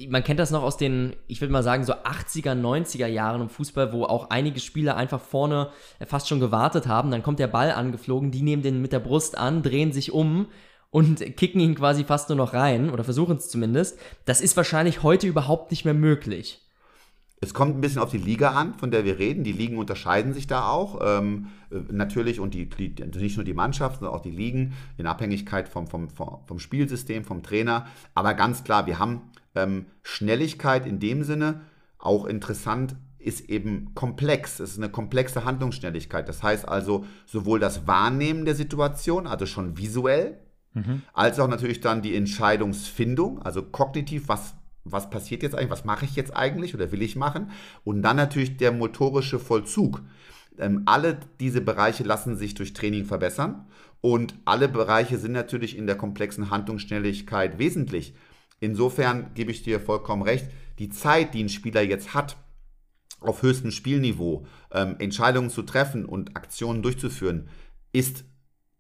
[0.08, 3.48] man kennt das noch aus den, ich würde mal sagen, so 80er, 90er Jahren im
[3.48, 5.70] Fußball, wo auch einige Spieler einfach vorne
[6.06, 7.10] fast schon gewartet haben.
[7.10, 10.46] Dann kommt der Ball angeflogen, die nehmen den mit der Brust an, drehen sich um
[10.92, 13.98] und kicken ihn quasi fast nur noch rein oder versuchen es zumindest.
[14.26, 16.60] Das ist wahrscheinlich heute überhaupt nicht mehr möglich.
[17.40, 19.42] Es kommt ein bisschen auf die Liga an, von der wir reden.
[19.42, 21.00] Die Ligen unterscheiden sich da auch.
[21.02, 25.06] Ähm, äh, natürlich und die, die, nicht nur die Mannschaften, sondern auch die Ligen in
[25.06, 27.86] Abhängigkeit vom, vom, vom Spielsystem, vom Trainer.
[28.14, 29.22] Aber ganz klar, wir haben
[29.54, 31.62] ähm, Schnelligkeit in dem Sinne.
[31.98, 34.60] Auch interessant ist eben komplex.
[34.60, 36.28] Es ist eine komplexe Handlungsschnelligkeit.
[36.28, 40.41] Das heißt also sowohl das Wahrnehmen der Situation, also schon visuell,
[40.74, 41.02] Mhm.
[41.12, 44.54] Als auch natürlich dann die Entscheidungsfindung, also kognitiv, was,
[44.84, 47.50] was passiert jetzt eigentlich, was mache ich jetzt eigentlich oder will ich machen?
[47.84, 50.02] Und dann natürlich der motorische Vollzug.
[50.58, 53.66] Ähm, alle diese Bereiche lassen sich durch Training verbessern
[54.00, 58.14] und alle Bereiche sind natürlich in der komplexen Handlungsschnelligkeit wesentlich.
[58.60, 60.46] Insofern gebe ich dir vollkommen recht,
[60.78, 62.36] die Zeit, die ein Spieler jetzt hat,
[63.20, 67.48] auf höchstem Spielniveau ähm, Entscheidungen zu treffen und Aktionen durchzuführen,
[67.92, 68.24] ist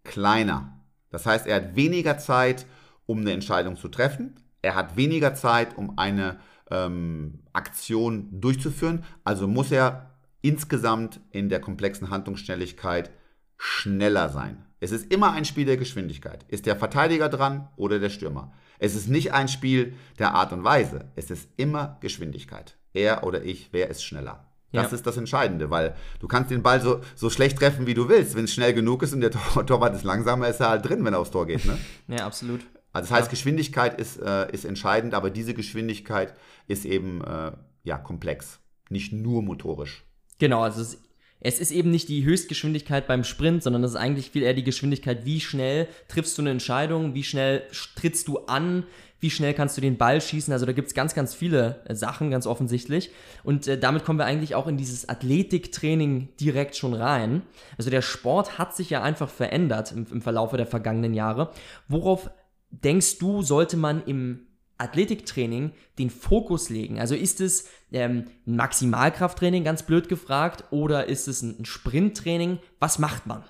[0.04, 0.81] kleiner.
[1.12, 2.66] Das heißt, er hat weniger Zeit,
[3.06, 4.34] um eine Entscheidung zu treffen.
[4.62, 9.04] Er hat weniger Zeit, um eine ähm, Aktion durchzuführen.
[9.22, 13.10] Also muss er insgesamt in der komplexen Handlungsschnelligkeit
[13.56, 14.64] schneller sein.
[14.80, 16.44] Es ist immer ein Spiel der Geschwindigkeit.
[16.48, 18.52] Ist der Verteidiger dran oder der Stürmer?
[18.80, 21.12] Es ist nicht ein Spiel der Art und Weise.
[21.14, 22.76] Es ist immer Geschwindigkeit.
[22.92, 24.51] Er oder ich, wer ist schneller?
[24.72, 24.96] Das ja.
[24.96, 28.34] ist das Entscheidende, weil du kannst den Ball so, so schlecht treffen, wie du willst.
[28.34, 31.04] Wenn es schnell genug ist und der Tor Torwart ist langsamer, ist er halt drin,
[31.04, 31.64] wenn er aufs Tor geht.
[31.64, 31.78] Ne?
[32.08, 32.60] ja, absolut.
[32.92, 36.34] Also das heißt, Geschwindigkeit ist, äh, ist entscheidend, aber diese Geschwindigkeit
[36.68, 37.52] ist eben äh,
[37.84, 40.04] ja, komplex, nicht nur motorisch.
[40.38, 41.01] Genau, also es,
[41.44, 44.64] es ist eben nicht die Höchstgeschwindigkeit beim Sprint, sondern es ist eigentlich viel eher die
[44.64, 47.62] Geschwindigkeit, wie schnell triffst du eine Entscheidung, wie schnell
[47.96, 48.84] trittst du an,
[49.18, 50.52] wie schnell kannst du den Ball schießen.
[50.52, 53.10] Also da gibt es ganz, ganz viele äh, Sachen, ganz offensichtlich.
[53.44, 57.42] Und äh, damit kommen wir eigentlich auch in dieses Athletiktraining direkt schon rein.
[57.78, 61.50] Also der Sport hat sich ja einfach verändert im, im Verlaufe der vergangenen Jahre.
[61.88, 62.30] Worauf
[62.70, 64.46] denkst du, sollte man im
[64.82, 66.98] Athletiktraining den Fokus legen?
[66.98, 72.58] Also ist es ähm, ein Maximalkrafttraining, ganz blöd gefragt, oder ist es ein Sprinttraining?
[72.80, 73.44] Was macht man?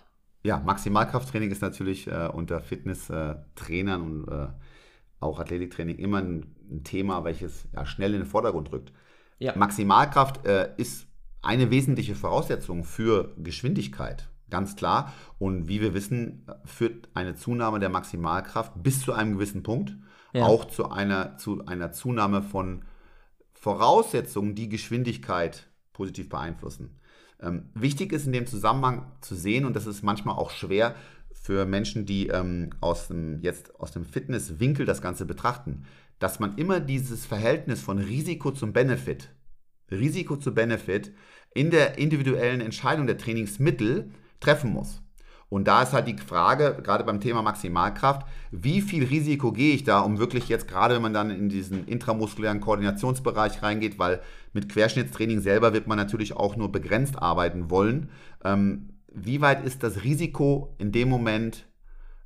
[0.44, 4.48] Ja, Maximalkrafttraining ist natürlich äh, unter Fitnesstrainern äh, und äh,
[5.20, 8.92] auch Athletiktraining immer ein, ein Thema, welches ja, schnell in den Vordergrund rückt.
[9.38, 9.56] Ja.
[9.56, 11.06] Maximalkraft äh, ist
[11.42, 15.12] eine wesentliche Voraussetzung für Geschwindigkeit, ganz klar.
[15.38, 19.96] Und wie wir wissen, führt eine Zunahme der Maximalkraft bis zu einem gewissen Punkt
[20.32, 20.46] ja.
[20.46, 22.84] auch zu einer, zu einer Zunahme von
[23.54, 26.98] Voraussetzungen, die Geschwindigkeit positiv beeinflussen.
[27.40, 30.94] Ähm, wichtig ist in dem Zusammenhang zu sehen, und das ist manchmal auch schwer
[31.32, 35.84] für Menschen, die ähm, aus dem, jetzt aus dem Fitnesswinkel das Ganze betrachten,
[36.18, 39.30] dass man immer dieses Verhältnis von Risiko zum Benefit,
[39.90, 41.12] Risiko zu Benefit
[41.52, 45.01] in der individuellen Entscheidung der Trainingsmittel treffen muss.
[45.52, 49.84] Und da ist halt die Frage, gerade beim Thema Maximalkraft, wie viel Risiko gehe ich
[49.84, 54.22] da, um wirklich jetzt, gerade wenn man dann in diesen intramuskulären Koordinationsbereich reingeht, weil
[54.54, 58.08] mit Querschnittstraining selber wird man natürlich auch nur begrenzt arbeiten wollen.
[58.42, 61.66] Ähm, wie weit ist das Risiko in dem Moment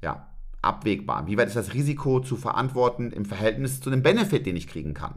[0.03, 0.29] ja,
[0.63, 1.27] abwägbar?
[1.27, 4.95] Wie weit ist das Risiko zu verantworten im Verhältnis zu dem Benefit, den ich kriegen
[4.95, 5.17] kann?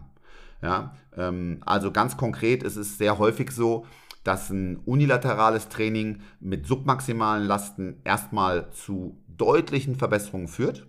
[0.63, 3.85] Ja, ähm, also ganz konkret ist es sehr häufig so,
[4.23, 10.87] dass ein unilaterales Training mit submaximalen Lasten erstmal zu deutlichen Verbesserungen führt.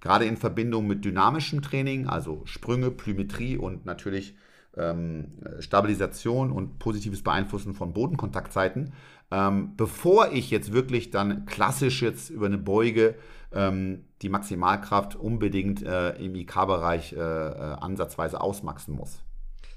[0.00, 4.36] Gerade in Verbindung mit dynamischem Training, also Sprünge, Plyometrie und natürlich
[4.76, 8.92] ähm, Stabilisation und positives Beeinflussen von Bodenkontaktzeiten.
[9.30, 13.16] Ähm, bevor ich jetzt wirklich dann klassisch jetzt über eine Beuge
[13.52, 19.20] ähm, die Maximalkraft unbedingt äh, im IK-Bereich äh, äh, ansatzweise ausmaxen muss.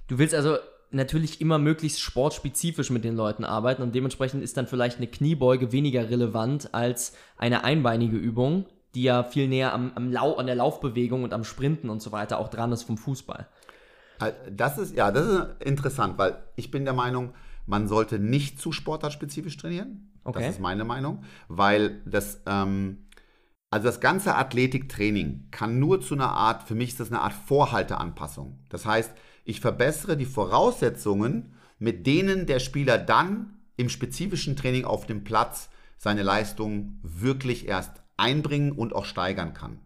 [0.08, 0.58] Du willst also
[0.92, 5.72] natürlich immer möglichst sportspezifisch mit den Leuten arbeiten und dementsprechend ist dann vielleicht eine Kniebeuge
[5.72, 10.56] weniger relevant als eine einbeinige Übung, die ja viel näher am, am Lau an der
[10.56, 13.48] Laufbewegung und am Sprinten und so weiter auch dran ist vom Fußball.
[14.20, 17.34] Äh, das ist, ja, das ist interessant, weil ich bin der Meinung,
[17.66, 20.12] man sollte nicht zu sportartspezifisch trainieren.
[20.24, 20.40] Okay.
[20.40, 23.06] Das ist meine Meinung, weil das, ähm,
[23.70, 27.34] also das ganze Athletiktraining kann nur zu einer Art, für mich ist das eine Art
[27.34, 28.60] Vorhalteanpassung.
[28.70, 35.06] Das heißt, ich verbessere die Voraussetzungen, mit denen der Spieler dann im spezifischen Training auf
[35.06, 39.80] dem Platz seine Leistung wirklich erst einbringen und auch steigern kann.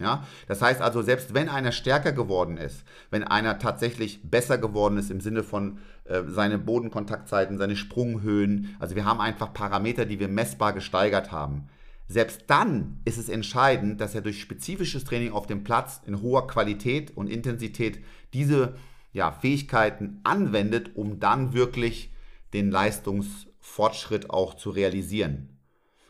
[0.00, 4.96] Ja, das heißt also, selbst wenn einer stärker geworden ist, wenn einer tatsächlich besser geworden
[4.96, 10.18] ist im Sinne von äh, seine Bodenkontaktzeiten, seine Sprunghöhen, also wir haben einfach Parameter, die
[10.18, 11.68] wir messbar gesteigert haben.
[12.08, 16.46] Selbst dann ist es entscheidend, dass er durch spezifisches Training auf dem Platz in hoher
[16.46, 18.74] Qualität und Intensität diese
[19.12, 22.12] ja, Fähigkeiten anwendet, um dann wirklich
[22.52, 25.48] den Leistungsfortschritt auch zu realisieren.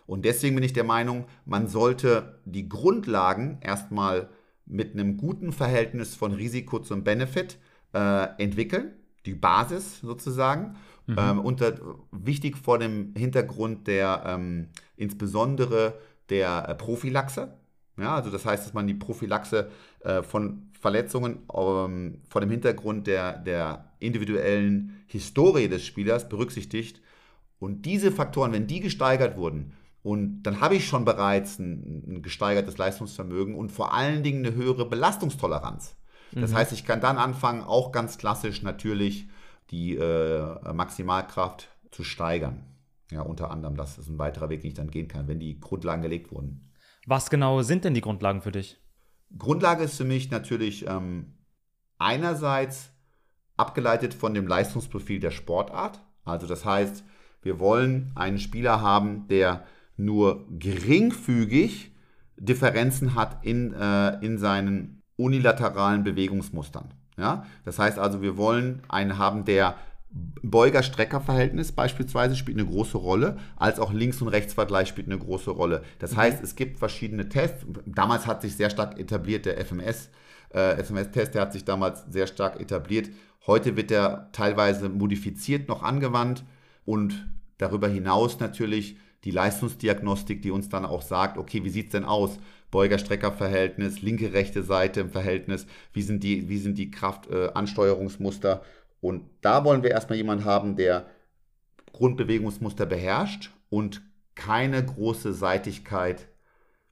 [0.07, 4.29] Und deswegen bin ich der Meinung, man sollte die Grundlagen erstmal
[4.67, 7.59] mit einem guten Verhältnis von Risiko zum Benefit
[7.93, 8.93] äh, entwickeln,
[9.27, 10.77] die Basis sozusagen.
[11.07, 11.17] Mhm.
[11.19, 11.75] Ähm, unter,
[12.11, 15.95] wichtig vor dem Hintergrund der ähm, insbesondere
[16.29, 17.55] der äh, Prophylaxe.
[17.97, 23.07] Ja, also das heißt, dass man die Prophylaxe äh, von Verletzungen ähm, vor dem Hintergrund
[23.07, 27.01] der, der individuellen Historie des Spielers berücksichtigt.
[27.59, 32.23] Und diese Faktoren, wenn die gesteigert wurden, und dann habe ich schon bereits ein, ein,
[32.23, 35.95] gesteigertes Leistungsvermögen und vor allen Dingen eine höhere Belastungstoleranz.
[36.33, 36.55] Das mhm.
[36.55, 39.29] heißt, ich kann dann anfangen, auch ganz klassisch natürlich
[39.71, 42.65] die äh, Maximalkraft zu steigern.
[43.11, 45.61] Ja, unter anderem, das ist ein weiterer Weg, den ich dann gehen kann, wenn die
[45.61, 46.71] Grundlagen gelegt wurden.
[47.07, 48.80] Was genau sind denn die Grundlagen für dich?
[49.39, 51.35] Grundlage ist für mich natürlich ähm,
[51.99, 52.91] einerseits
[53.57, 56.01] abgeleitet von dem Leistungsprofil der Sportart.
[56.25, 57.05] Also das heißt,
[57.43, 59.65] wir wollen einen Spieler haben, der
[59.97, 61.93] nur geringfügig
[62.37, 66.95] Differenzen hat in, äh, in seinen unilateralen Bewegungsmustern.
[67.19, 67.45] Ja?
[67.65, 69.77] Das heißt also, wir wollen einen haben, der
[70.13, 75.83] Beuger-Strecker-Verhältnis beispielsweise spielt eine große Rolle, als auch Links- und Rechtsvergleich spielt eine große Rolle.
[75.99, 76.17] Das mhm.
[76.17, 77.65] heißt, es gibt verschiedene Tests.
[77.87, 80.11] Damals hat sich sehr stark etabliert der FMS.
[80.53, 83.11] Äh, FMS-Test, der hat sich damals sehr stark etabliert.
[83.47, 86.45] Heute wird er teilweise modifiziert noch angewandt
[86.85, 91.93] und darüber hinaus natürlich die Leistungsdiagnostik, die uns dann auch sagt, okay, wie sieht es
[91.93, 92.39] denn aus?
[92.71, 98.63] Beuger-Strecker-Verhältnis, linke, rechte Seite im Verhältnis, wie sind die, wie sind die Kraftansteuerungsmuster?
[98.63, 101.07] Äh, und da wollen wir erstmal jemanden haben, der
[101.93, 104.03] Grundbewegungsmuster beherrscht und
[104.35, 106.29] keine große Seitigkeit,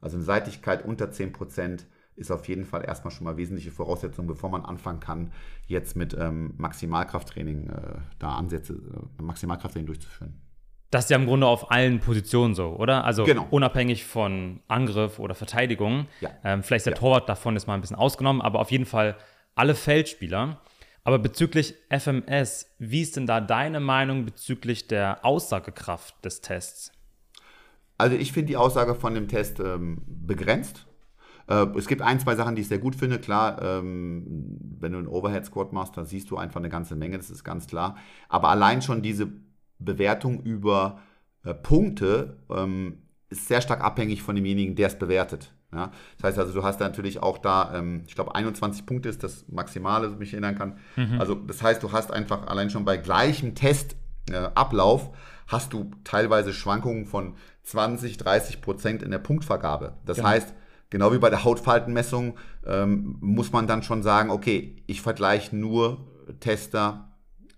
[0.00, 1.84] also eine Seitigkeit unter 10%
[2.16, 5.32] ist auf jeden Fall erstmal schon mal wesentliche Voraussetzung, bevor man anfangen kann,
[5.66, 10.40] jetzt mit ähm, Maximalkrafttraining äh, da Ansätze, äh, Maximalkrafttraining durchzuführen.
[10.90, 13.04] Das ist ja im Grunde auf allen Positionen so, oder?
[13.04, 13.46] Also Genau.
[13.50, 16.06] unabhängig von Angriff oder Verteidigung.
[16.20, 16.30] Ja.
[16.42, 16.98] Ähm, vielleicht ist der Ja.
[16.98, 19.16] Torwart davon ist mal ein bisschen ausgenommen, aber auf jeden Fall
[19.54, 20.60] alle Feldspieler.
[21.08, 26.92] Aber bezüglich FMS, wie ist denn da deine Meinung bezüglich der Aussagekraft des Tests?
[27.96, 30.86] Also ich finde die Aussage von dem Test ähm, begrenzt.
[31.46, 33.18] Äh, es gibt ein, zwei Sachen, die ich sehr gut finde.
[33.18, 37.16] Klar, ähm, wenn du einen Overhead Squat machst, dann siehst du einfach eine ganze Menge,
[37.16, 37.96] das ist ganz klar.
[38.28, 39.32] Aber allein schon diese
[39.78, 41.00] Bewertung über
[41.42, 42.98] äh, Punkte ähm,
[43.30, 45.54] ist sehr stark abhängig von demjenigen, der es bewertet.
[45.72, 45.90] Ja?
[46.16, 49.22] Das heißt also, du hast da natürlich auch da, ähm, ich glaube, 21 Punkte ist
[49.22, 50.78] das Maximale, ich mich erinnern kann.
[51.18, 55.16] Also das heißt, du hast einfach allein schon bei gleichem Testablauf äh,
[55.46, 59.94] hast du teilweise Schwankungen von 20, 30 Prozent in der Punktvergabe.
[60.04, 60.28] Das Genau.
[60.28, 60.54] heißt,
[60.90, 66.06] genau wie bei der Hautfaltenmessung ähm, muss man dann schon sagen, okay, ich vergleiche nur
[66.40, 67.12] Tester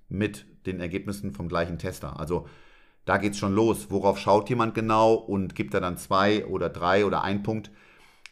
[0.08, 2.18] mit den Ergebnissen vom gleichen Tester.
[2.20, 2.46] Also
[3.04, 3.86] da geht es schon los.
[3.90, 7.70] Worauf schaut jemand genau und gibt er dann zwei oder drei oder ein Punkt?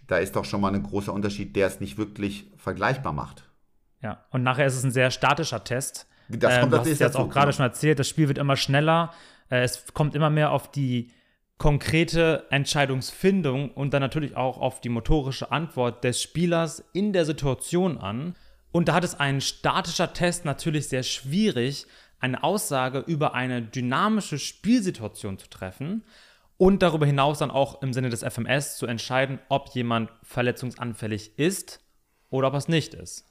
[0.09, 3.45] Da ist doch schon mal ein großer Unterschied, der es nicht wirklich vergleichbar macht.
[4.03, 6.07] Ja, und nachher ist es ein sehr statischer Test.
[6.29, 7.57] Das ähm, kommt du hast jetzt auch gerade genau.
[7.57, 9.13] schon erzählt, das Spiel wird immer schneller.
[9.51, 11.11] Äh, es kommt immer mehr auf die
[11.59, 17.99] konkrete Entscheidungsfindung und dann natürlich auch auf die motorische Antwort des Spielers in der Situation
[17.99, 18.35] an.
[18.71, 21.87] Und da hat es ein statischer Test natürlich sehr schwierig,
[22.21, 26.05] eine Aussage über eine dynamische Spielsituation zu treffen
[26.59, 31.81] und darüber hinaus dann auch im Sinne des FMS zu entscheiden, ob jemand verletzungsanfällig ist
[32.31, 33.25] oder ob er es nicht ist.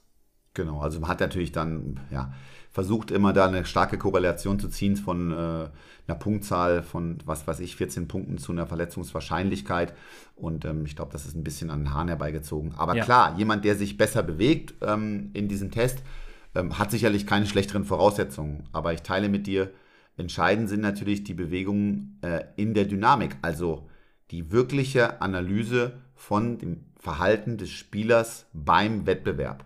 [0.54, 2.32] Genau, also man hat natürlich dann ja,
[2.72, 7.60] versucht immer da eine starke Korrelation zu ziehen von äh, einer Punktzahl von, was weiß
[7.60, 9.94] ich, 14 Punkten zu einer Verletzungswahrscheinlichkeit.
[10.34, 12.74] Und ähm, ich glaube, das ist ein bisschen an den Haaren herbeigezogen.
[12.76, 13.04] Aber Ja.
[13.04, 15.98] klar, jemand, der sich besser bewegt ähm, in diesem Test,
[16.54, 18.64] ähm, hat sicherlich keine schlechteren Voraussetzungen.
[18.72, 19.70] Aber ich teile mit dir,
[20.18, 23.36] entscheidend sind natürlich die Bewegungen äh, in der Dynamik.
[23.42, 23.88] Also
[24.30, 29.64] die wirkliche Analyse von dem Verhalten des Spielers beim Wettbewerb.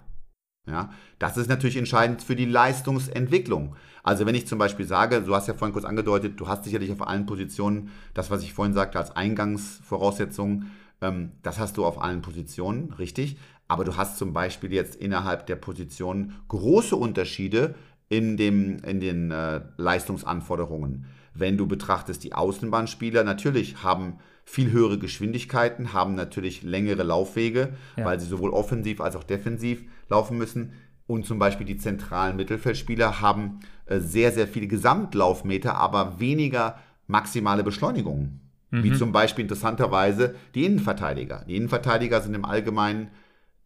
[0.69, 3.75] Ja, das ist natürlich entscheidend für die Leistungsentwicklung.
[4.05, 6.93] Also wenn ich zum Beispiel sage, du hast ja vorhin kurz angedeutet, du hast sicherlich
[6.93, 10.67] auf allen Positionen das, was ich vorhin sagte, als Eingangsvoraussetzung,
[11.01, 13.39] ähm, das hast du auf allen Positionen, richtig.
[13.67, 17.75] Aber du hast zum Beispiel jetzt innerhalb der Positionen große Unterschiede
[18.13, 21.07] in, dem, in den äh, Leistungsanforderungen.
[21.35, 28.05] Wenn du betrachtest, die Außenbahnspieler natürlich haben viel höhere Geschwindigkeiten, haben natürlich längere Laufwege, Ja.
[28.05, 30.73] weil sie sowohl offensiv als auch defensiv laufen müssen.
[31.07, 37.65] Und zum Beispiel die zentralen Mittelfeldspieler haben äh, sehr, sehr viele Gesamtlaufmeter, aber weniger maximale
[37.65, 38.39] Beschleunigungen.
[38.75, 41.45] Wie zum Beispiel interessanterweise die Innenverteidiger.
[41.47, 43.09] Die Innenverteidiger sind im Allgemeinen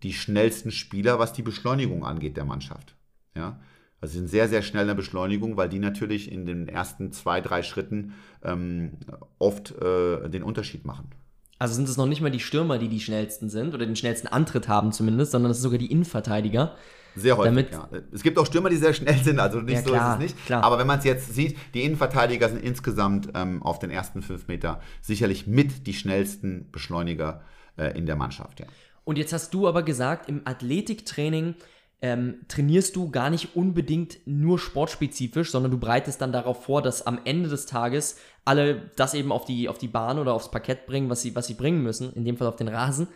[0.02, 2.96] die schnellsten Spieler, was die Beschleunigung angeht der Mannschaft.
[3.36, 3.60] Ja?
[4.00, 7.12] Also sie sind sehr, sehr schnell in der Beschleunigung, weil die natürlich in den ersten
[7.12, 8.12] zwei, drei Schritten
[8.44, 8.92] ähm,
[9.38, 11.10] oft äh, den Unterschied machen.
[11.58, 14.26] Also sind es noch nicht mal die Stürmer, die die schnellsten sind oder den schnellsten
[14.28, 16.76] Antritt haben zumindest, sondern es sind sogar die Innenverteidiger.
[17.14, 17.88] Sehr häufig, Damit- ja.
[18.12, 20.34] Es gibt auch Stürmer, die sehr schnell sind, also nicht Ja, so klar, ist es
[20.34, 20.46] nicht.
[20.46, 20.62] klar.
[20.62, 24.48] Aber wenn man es jetzt sieht, die Innenverteidiger sind insgesamt ähm, auf den ersten fünf
[24.48, 27.40] Meter sicherlich mit die schnellsten Beschleuniger
[27.78, 28.66] äh, in der Mannschaft, ja.
[29.04, 31.54] Und jetzt hast du aber gesagt, im Athletiktraining
[32.02, 37.06] ähm, trainierst du gar nicht unbedingt nur sportspezifisch, sondern du bereitest dann darauf vor, dass
[37.06, 40.86] am Ende des Tages alle das eben auf die, auf die Bahn oder aufs Parkett
[40.86, 43.08] bringen, was sie, was sie bringen müssen, in dem Fall auf den Rasen.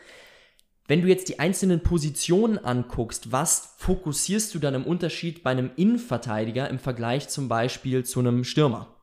[0.88, 5.70] Wenn du jetzt die einzelnen Positionen anguckst, was fokussierst du dann im Unterschied bei einem
[5.76, 8.96] Innenverteidiger im Vergleich zum Beispiel zu einem Stürmer?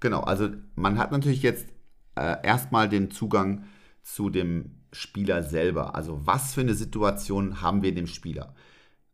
[0.00, 1.68] Genau, also man hat natürlich jetzt
[2.16, 3.66] äh, erstmal den Zugang
[4.02, 5.94] zu dem Spieler selber.
[5.94, 8.54] Also was für eine Situation haben wir dem Spieler?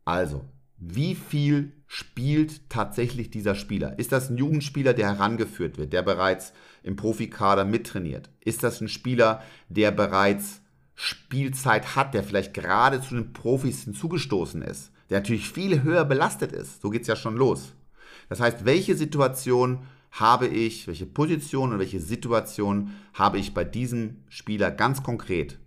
[0.05, 0.45] Also,
[0.77, 3.99] wie viel spielt tatsächlich dieser Spieler?
[3.99, 6.53] Ist das ein Jugendspieler, der herangeführt wird, der bereits
[6.83, 8.29] im Profikader mittrainiert?
[8.39, 10.61] Ist das ein Spieler, der bereits
[10.95, 16.51] Spielzeit hat, der vielleicht gerade zu den Profis hinzugestoßen ist, der natürlich viel höher belastet
[16.51, 16.81] ist?
[16.81, 17.73] So geht es ja schon los.
[18.29, 19.79] Das heißt, welche Situation
[20.11, 25.59] habe ich, welche Position und welche Situation habe ich bei diesem Spieler ganz konkret?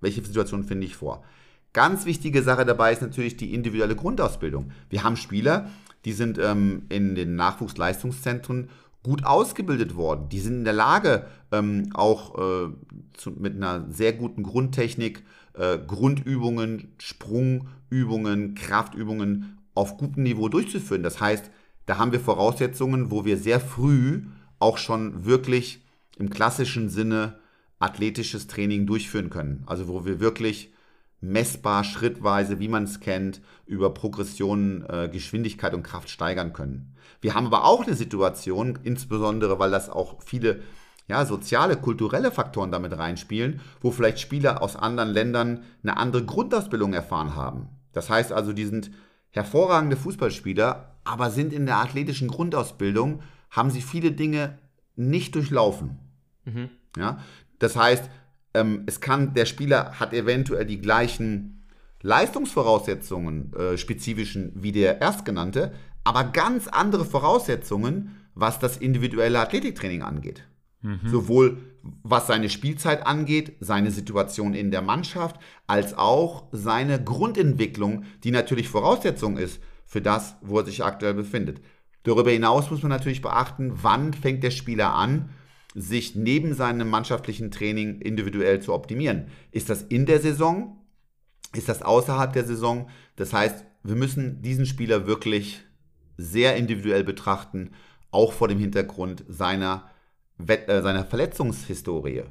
[0.00, 1.24] Welche Situation finde ich vor?
[1.72, 4.70] Ganz wichtige Sache dabei ist natürlich die individuelle Grundausbildung.
[4.88, 5.68] Wir haben Spieler,
[6.04, 8.70] die sind ähm, in den Nachwuchsleistungszentren
[9.02, 10.28] gut ausgebildet worden.
[10.28, 12.68] Die sind in der Lage, ähm, auch äh,
[13.16, 15.22] zu, mit einer sehr guten Grundtechnik
[15.54, 21.02] äh, Grundübungen, Sprungübungen, Kraftübungen auf gutem Niveau durchzuführen.
[21.02, 21.50] Das heißt,
[21.86, 24.22] da haben wir Voraussetzungen, wo wir sehr früh
[24.58, 25.84] auch schon wirklich
[26.18, 27.38] im klassischen Sinne
[27.78, 29.62] athletisches Training durchführen können.
[29.66, 30.72] Also wo wir wirklich
[31.20, 36.94] messbar, schrittweise, wie man es kennt, über Progressionen, äh, Geschwindigkeit und Kraft steigern können.
[37.20, 40.60] Wir haben aber auch eine Situation, insbesondere weil das auch viele
[41.08, 46.92] ja, soziale, kulturelle Faktoren damit reinspielen, wo vielleicht Spieler aus anderen Ländern eine andere Grundausbildung
[46.92, 47.68] erfahren haben.
[47.92, 48.90] Das heißt also, die sind
[49.30, 54.58] hervorragende Fußballspieler, aber sind in der athletischen Grundausbildung, haben sie viele Dinge
[54.94, 55.98] nicht durchlaufen.
[56.44, 56.68] Mhm.
[56.96, 57.18] Ja?
[57.58, 58.08] Das heißt,
[58.54, 61.66] ähm, es kann, der Spieler hat eventuell die gleichen
[62.02, 65.72] Leistungsvoraussetzungen, äh, spezifischen, wie der Erstgenannte,
[66.04, 70.44] aber ganz andere Voraussetzungen, was das individuelle Athletiktraining angeht.
[70.80, 71.00] Mhm.
[71.04, 71.58] Sowohl
[72.02, 78.68] was seine Spielzeit angeht, seine Situation in der Mannschaft, als auch seine Grundentwicklung, die natürlich
[78.68, 81.60] Voraussetzung ist für das, wo er sich aktuell befindet.
[82.02, 85.30] Darüber hinaus muss man natürlich beachten, wann fängt der Spieler an,
[85.80, 89.28] sich neben seinem mannschaftlichen Training individuell zu optimieren.
[89.52, 90.78] Ist das in der Saison?
[91.54, 92.88] Ist das außerhalb der Saison?
[93.16, 95.62] Das heißt, wir müssen diesen Spieler wirklich
[96.16, 97.70] sehr individuell betrachten,
[98.10, 99.90] auch vor dem Hintergrund seiner,
[100.46, 102.24] äh, seiner Verletzungshistorie.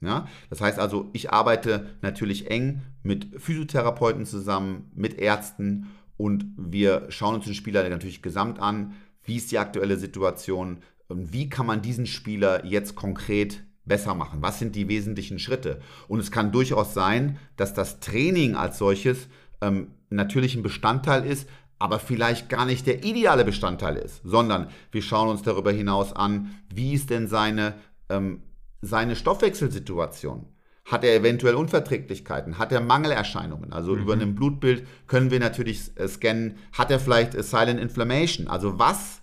[0.00, 0.26] Ja?
[0.48, 7.36] Das heißt also, ich arbeite natürlich eng mit Physiotherapeuten zusammen, mit Ärzten und wir schauen
[7.36, 8.94] uns den Spieler natürlich gesamt an.
[9.22, 10.78] Wie ist die aktuelle Situation?
[11.10, 14.42] Und wie kann man diesen Spieler jetzt konkret besser machen?
[14.42, 15.80] Was sind die wesentlichen Schritte?
[16.08, 19.28] Und es kann durchaus sein, dass das Training als solches
[19.60, 21.48] ähm, natürlich ein Bestandteil ist,
[21.78, 26.54] aber vielleicht gar nicht der ideale Bestandteil ist, sondern wir schauen uns darüber hinaus an,
[26.72, 27.74] wie ist denn seine,
[28.08, 28.42] ähm,
[28.80, 30.46] seine Stoffwechselsituation?
[30.84, 32.58] Hat er eventuell Unverträglichkeiten?
[32.58, 33.72] Hat er Mangelerscheinungen?
[33.72, 34.02] Also mhm.
[34.02, 36.58] über ein Blutbild können wir natürlich äh, scannen.
[36.72, 38.46] Hat er vielleicht äh, Silent Inflammation?
[38.46, 39.19] Also was?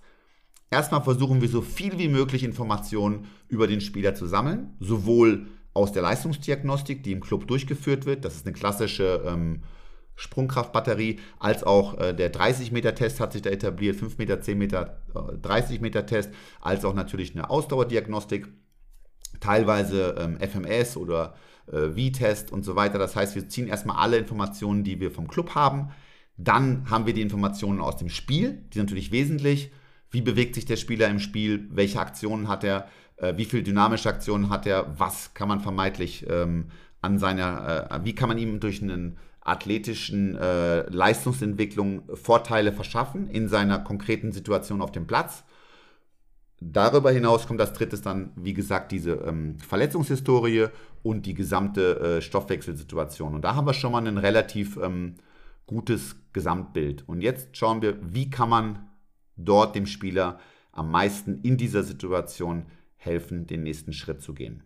[0.69, 5.91] Erstmal versuchen wir so viel wie möglich Informationen über den Spieler zu sammeln, sowohl aus
[5.91, 9.61] der Leistungsdiagnostik, die im Club durchgeführt wird, das ist eine klassische ähm,
[10.15, 15.19] Sprungkraftbatterie, als auch äh, der 30-Meter-Test hat sich da etabliert, 5 Meter, 10 Meter, äh,
[15.19, 18.47] 30-Meter-Test, als auch natürlich eine Ausdauerdiagnostik,
[19.39, 21.35] teilweise ähm, FMS oder
[21.71, 22.97] äh, V-Test und so weiter.
[22.97, 25.91] Das heißt, wir ziehen erstmal alle Informationen, die wir vom Club haben.
[26.37, 29.71] Dann haben wir die Informationen aus dem Spiel, die sind natürlich wesentlich.
[30.11, 31.67] Wie bewegt sich der Spieler im Spiel?
[31.71, 32.87] Welche Aktionen hat er?
[33.17, 34.99] Äh, wie viele dynamische Aktionen hat er?
[34.99, 36.67] Was kann man vermeintlich ähm,
[37.01, 43.47] an seiner, äh, wie kann man ihm durch einen athletischen äh, Leistungsentwicklung Vorteile verschaffen in
[43.47, 45.43] seiner konkreten Situation auf dem Platz.
[46.59, 50.67] Darüber hinaus kommt als drittes dann, wie gesagt, diese ähm, Verletzungshistorie
[51.01, 53.35] und die gesamte äh, Stoffwechselsituation.
[53.35, 55.15] Und da haben wir schon mal ein relativ ähm,
[55.65, 57.07] gutes Gesamtbild.
[57.07, 58.89] Und jetzt schauen wir, wie kann man
[59.37, 60.39] dort dem Spieler
[60.71, 62.65] am meisten in dieser Situation
[62.95, 64.63] helfen, den nächsten Schritt zu gehen.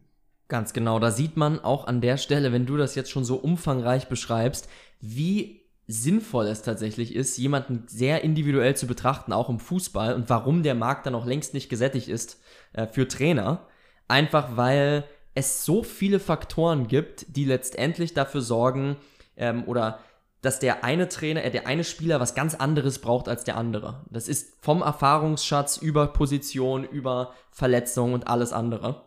[0.47, 3.35] Ganz genau, da sieht man auch an der Stelle, wenn du das jetzt schon so
[3.35, 4.67] umfangreich beschreibst,
[4.99, 10.63] wie sinnvoll es tatsächlich ist, jemanden sehr individuell zu betrachten, auch im Fußball und warum
[10.63, 12.41] der Markt dann auch längst nicht gesättigt ist
[12.73, 13.67] äh, für Trainer.
[14.07, 15.05] Einfach weil
[15.35, 18.97] es so viele Faktoren gibt, die letztendlich dafür sorgen
[19.37, 19.99] ähm, oder
[20.41, 24.03] dass der eine Trainer, äh, der eine Spieler was ganz anderes braucht als der andere.
[24.09, 29.03] Das ist vom Erfahrungsschatz über Position, über Verletzung und alles andere.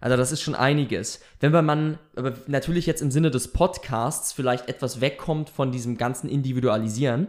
[0.00, 1.20] Also das ist schon einiges.
[1.40, 6.28] Wenn man aber natürlich jetzt im Sinne des Podcasts vielleicht etwas wegkommt von diesem ganzen
[6.28, 7.28] Individualisieren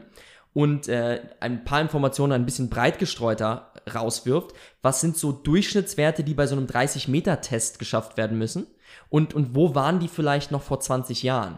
[0.53, 6.33] und äh, ein paar Informationen ein bisschen breit gestreuter rauswirft, was sind so Durchschnittswerte, die
[6.33, 8.67] bei so einem 30-Meter-Test geschafft werden müssen?
[9.09, 11.57] Und, und wo waren die vielleicht noch vor 20 Jahren?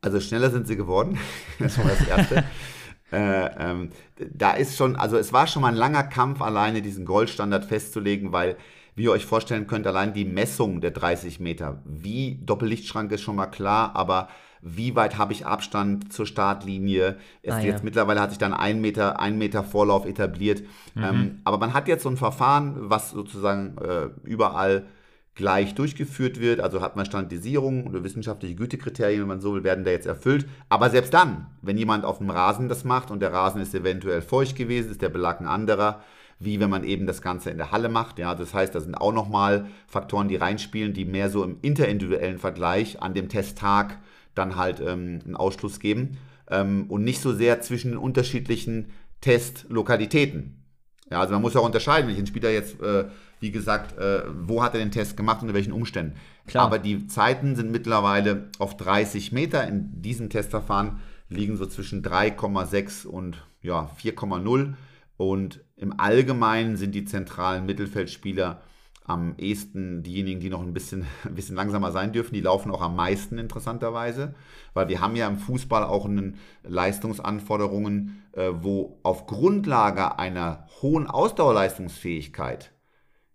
[0.00, 1.18] Also schneller sind sie geworden.
[1.58, 2.44] das war das Erste.
[3.12, 7.04] äh, ähm, da ist schon, also es war schon mal ein langer Kampf, alleine diesen
[7.04, 8.56] Goldstandard festzulegen, weil
[8.94, 13.36] wie ihr euch vorstellen könnt, allein die Messung der 30 Meter, wie Doppellichtschrank ist schon
[13.36, 14.28] mal klar, aber
[14.60, 17.16] wie weit habe ich Abstand zur Startlinie?
[17.42, 17.84] Erst ah, jetzt ja.
[17.84, 20.62] mittlerweile hat sich dann ein Meter, ein Meter Vorlauf etabliert.
[20.94, 21.04] Mhm.
[21.04, 24.86] Ähm, aber man hat jetzt so ein Verfahren, was sozusagen äh, überall
[25.38, 26.60] gleich durchgeführt wird.
[26.60, 30.46] Also hat man Standardisierung oder wissenschaftliche Gütekriterien, wenn man so will, werden da jetzt erfüllt.
[30.68, 34.20] Aber selbst dann, wenn jemand auf dem Rasen das macht und der Rasen ist eventuell
[34.20, 36.02] feucht gewesen, ist der Belag ein anderer,
[36.40, 38.18] wie wenn man eben das Ganze in der Halle macht.
[38.18, 42.38] Ja, das heißt, da sind auch nochmal Faktoren, die reinspielen, die mehr so im interindividuellen
[42.38, 44.00] Vergleich an dem Testtag
[44.34, 46.18] dann halt ähm, einen Ausschluss geben
[46.50, 50.58] ähm, und nicht so sehr zwischen den unterschiedlichen Testlokalitäten.
[51.10, 53.04] Ja, also man muss auch unterscheiden, welchen Spieler jetzt, äh,
[53.40, 56.16] wie gesagt, äh, wo hat er den Test gemacht und unter welchen Umständen.
[56.46, 56.66] Klar.
[56.66, 60.98] Aber die Zeiten sind mittlerweile auf 30 Meter in diesem Testverfahren
[61.28, 64.74] liegen so zwischen 3,6 und ja, 4,0
[65.16, 68.62] und im Allgemeinen sind die zentralen Mittelfeldspieler
[69.08, 72.82] am ehesten diejenigen, die noch ein bisschen, ein bisschen langsamer sein dürfen, die laufen auch
[72.82, 74.34] am meisten interessanterweise,
[74.74, 81.06] weil wir haben ja im Fußball auch einen Leistungsanforderungen, äh, wo auf Grundlage einer hohen
[81.06, 82.72] Ausdauerleistungsfähigkeit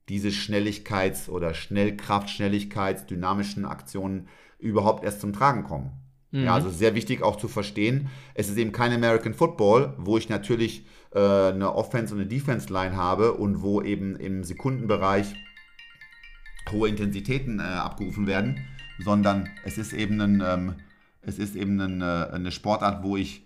[0.10, 4.28] diese Schnelligkeits- oder Schnellkraft, Schnelligkeits-, dynamischen Aktionen
[4.60, 5.92] überhaupt erst zum Tragen kommen.
[6.32, 6.46] Mhm.
[6.46, 10.30] Ja, also sehr wichtig auch zu verstehen, es ist eben kein American Football, wo ich
[10.30, 15.34] natürlich äh, eine Offense- und eine Defense-Line habe und wo eben im Sekundenbereich
[16.72, 18.66] hohe Intensitäten äh, abgerufen werden,
[19.00, 20.76] sondern es ist eben, ein, ähm,
[21.22, 23.46] es ist eben ein, äh, eine Sportart, wo ich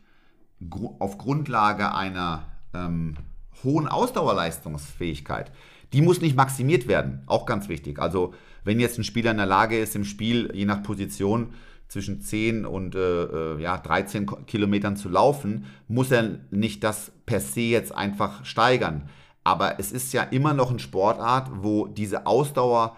[0.69, 3.15] gr auf Grundlage einer ähm,
[3.63, 5.51] hohen Ausdauerleistungsfähigkeit,
[5.93, 7.99] die muss nicht maximiert werden, auch ganz wichtig.
[7.99, 11.53] Also wenn jetzt ein Spieler in der Lage ist, im Spiel je nach Position
[11.87, 17.39] zwischen 10 und äh, äh ja, 13 Kilometern zu laufen, muss er nicht das per
[17.39, 19.09] se jetzt einfach steigern.
[19.45, 22.97] Aber es ist ja immer noch eine Sportart, wo diese Ausdauer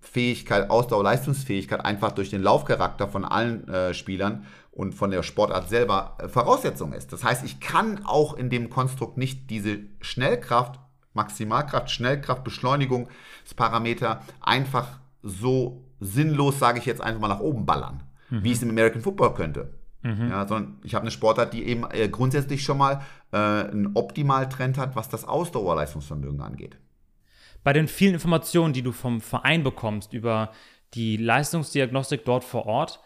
[0.00, 5.68] Fähigkeit, Ausdauer, Leistungsfähigkeit einfach durch den Laufcharakter von allen äh, Spielern und von der Sportart
[5.68, 7.12] selber äh, Voraussetzung ist.
[7.12, 10.78] Das heißt, ich kann auch in dem Konstrukt nicht diese Schnellkraft,
[11.14, 18.44] Maximalkraft, Schnellkraft, Beschleunigungsparameter einfach so sinnlos, sage ich jetzt einfach mal, nach oben ballern, mhm.
[18.44, 19.74] wie ich es im American Football könnte.
[20.02, 20.30] Mhm.
[20.30, 24.78] Ja, sondern ich habe eine Sportart, die eben äh, grundsätzlich schon mal äh, einen Optimaltrend
[24.78, 26.78] hat, was das Ausdauerleistungsvermögen angeht
[27.68, 30.52] bei den vielen Informationen, die du vom Verein bekommst über
[30.94, 32.98] die Leistungsdiagnostik dort vor Ort,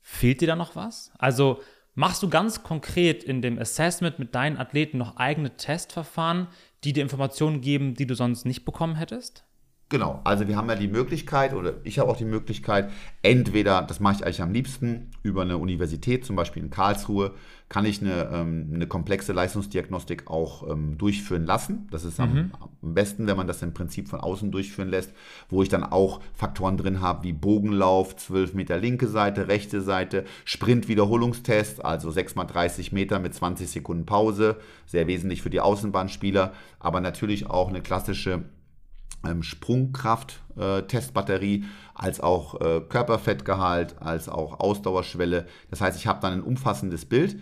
[0.00, 1.12] fehlt dir da noch was?
[1.18, 1.60] Also
[1.94, 6.48] machst du ganz konkret in dem Assessment mit deinen Athleten noch eigene Testverfahren,
[6.82, 9.44] die dir Informationen geben, die du sonst nicht bekommen hättest?
[9.92, 12.90] Genau, also wir haben ja die Möglichkeit, oder ich habe auch die Möglichkeit,
[13.20, 17.32] entweder, das mache ich eigentlich am liebsten, über eine Universität, zum Beispiel in Karlsruhe,
[17.68, 21.88] kann ich eine, ähm, eine komplexe Leistungsdiagnostik auch ähm, durchführen lassen.
[21.90, 22.52] Das ist am, mhm.
[22.80, 25.12] am, besten, wenn man das im Prinzip von außen durchführen lässt,
[25.50, 30.24] wo ich dann auch Faktoren drin habe wie Bogenlauf, 12 Meter linke Seite, rechte Seite,
[30.46, 36.54] Sprint-Wiederholungstest, also 6 mal 30 Meter mit 20 Sekunden Pause, sehr wesentlich für die Außenbahnspieler,
[36.80, 38.44] aber natürlich auch eine klassische
[39.26, 41.64] ähm, Sprungkraft-Testbatterie, äh,
[41.94, 45.46] als auch äh, Körperfettgehalt, als auch Ausdauerschwelle.
[45.70, 47.38] Das heißt, ich habe dann ein umfassendes Bild.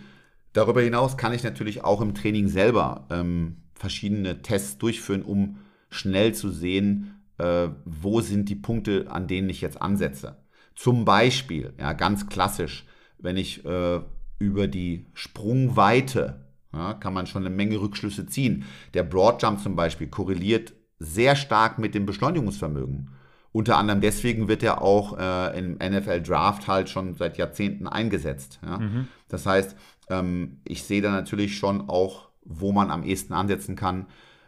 [0.53, 5.57] Darüber hinaus kann ich natürlich auch im Training selber ähm, verschiedene Tests durchführen, um
[5.89, 10.37] schnell zu sehen, äh, wo sind die Punkte, an denen ich jetzt ansetze.
[10.75, 12.85] Zum Beispiel, ja, ganz klassisch,
[13.17, 14.01] wenn ich äh,
[14.39, 18.65] über die Sprungweite ja, kann man schon eine Menge Rückschlüsse ziehen.
[18.93, 23.09] Der Broadjump zum Beispiel korreliert sehr stark mit dem Beschleunigungsvermögen.
[23.51, 28.59] Unter anderem deswegen wird er auch äh, im NFL Draft halt schon seit Jahrzehnten eingesetzt.
[28.63, 28.77] Ja?
[28.77, 29.07] Mhm.
[29.27, 29.75] Das heißt,
[30.09, 34.05] ähm, ich sehe da natürlich schon auch, wo man am ehesten ansetzen kann.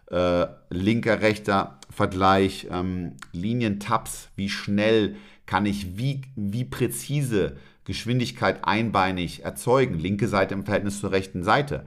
[0.09, 9.43] Äh, linker, rechter Vergleich, ähm, Linientabs, wie schnell kann ich wie, wie präzise Geschwindigkeit einbeinig
[9.43, 9.99] erzeugen.
[9.99, 11.85] Linke Seite im Verhältnis zur rechten Seite.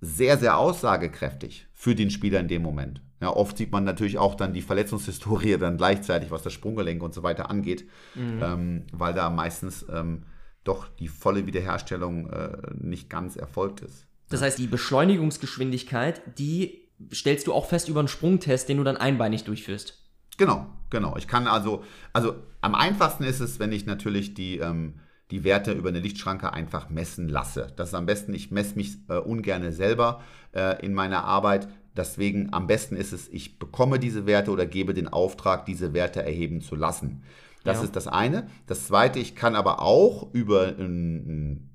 [0.00, 3.02] Sehr, sehr aussagekräftig für den Spieler in dem Moment.
[3.20, 7.14] Ja, oft sieht man natürlich auch dann die Verletzungshistorie dann gleichzeitig, was das Sprunggelenk und
[7.14, 8.40] so weiter angeht, mhm.
[8.42, 10.24] ähm, weil da meistens ähm,
[10.64, 14.06] doch die volle Wiederherstellung äh, nicht ganz erfolgt ist.
[14.28, 18.96] Das heißt, die Beschleunigungsgeschwindigkeit, die stellst du auch fest über einen Sprungtest, den du dann
[18.96, 20.02] einbeinig durchführst.
[20.36, 21.16] Genau, genau.
[21.16, 24.94] Ich kann also, also am einfachsten ist es, wenn ich natürlich die, ähm,
[25.30, 27.72] die Werte über eine Lichtschranke einfach messen lasse.
[27.76, 31.68] Das ist am besten, ich messe mich äh, ungern selber äh, in meiner Arbeit.
[31.96, 36.22] Deswegen am besten ist es, ich bekomme diese Werte oder gebe den Auftrag, diese Werte
[36.22, 37.22] erheben zu lassen.
[37.64, 37.84] Das ja.
[37.84, 38.46] ist das eine.
[38.66, 40.76] Das zweite, ich kann aber auch über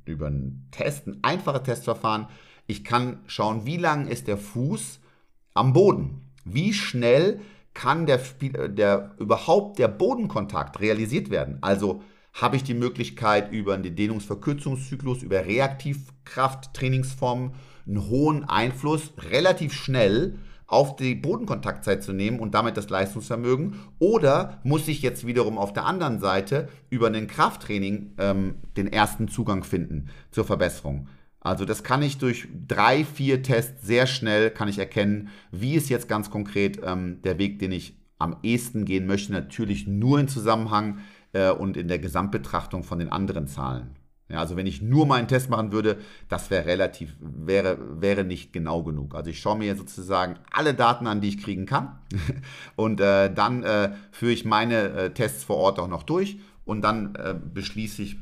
[0.06, 2.28] über einen Test, ein einfaches Testverfahren,
[2.68, 5.00] ich kann schauen, wie lang ist der Fuß
[5.54, 6.32] am Boden.
[6.46, 7.42] Wie schnell
[7.74, 8.20] kann der,
[8.70, 11.58] der überhaupt der Bodenkontakt realisiert werden?
[11.62, 12.02] Also
[12.34, 17.52] habe ich die Möglichkeit über den Dehnungsverkürzungszyklus, über Reaktivkraft-Trainingsformen
[17.88, 20.36] einen hohen Einfluss relativ schnell
[20.68, 23.76] auf die Bodenkontaktzeit zu nehmen und damit das Leistungsvermögen?
[24.00, 29.28] Oder muss ich jetzt wiederum auf der anderen Seite über ein Krafttraining ähm, den ersten
[29.28, 31.10] Zugang finden zur Verbesserung?
[31.42, 35.90] Also das kann ich durch drei, vier Tests sehr schnell kann ich erkennen, wie ist
[35.90, 39.34] jetzt ganz konkret ähm, der Weg, den ich am ehesten gehen möchte.
[39.34, 41.00] Natürlich nur in Zusammenhang
[41.34, 43.96] äh, und in der Gesamtbetrachtung von den anderen Zahlen.
[44.32, 45.98] Ja, also wenn ich nur meinen Test machen würde,
[46.30, 49.14] das wäre relativ, wäre, wäre nicht genau genug.
[49.14, 52.00] Also ich schaue mir sozusagen alle Daten an, die ich kriegen kann.
[52.78, 56.82] und äh, dann äh, führe ich meine äh, Tests vor Ort auch noch durch und
[56.82, 58.18] dann äh, beschließe ich,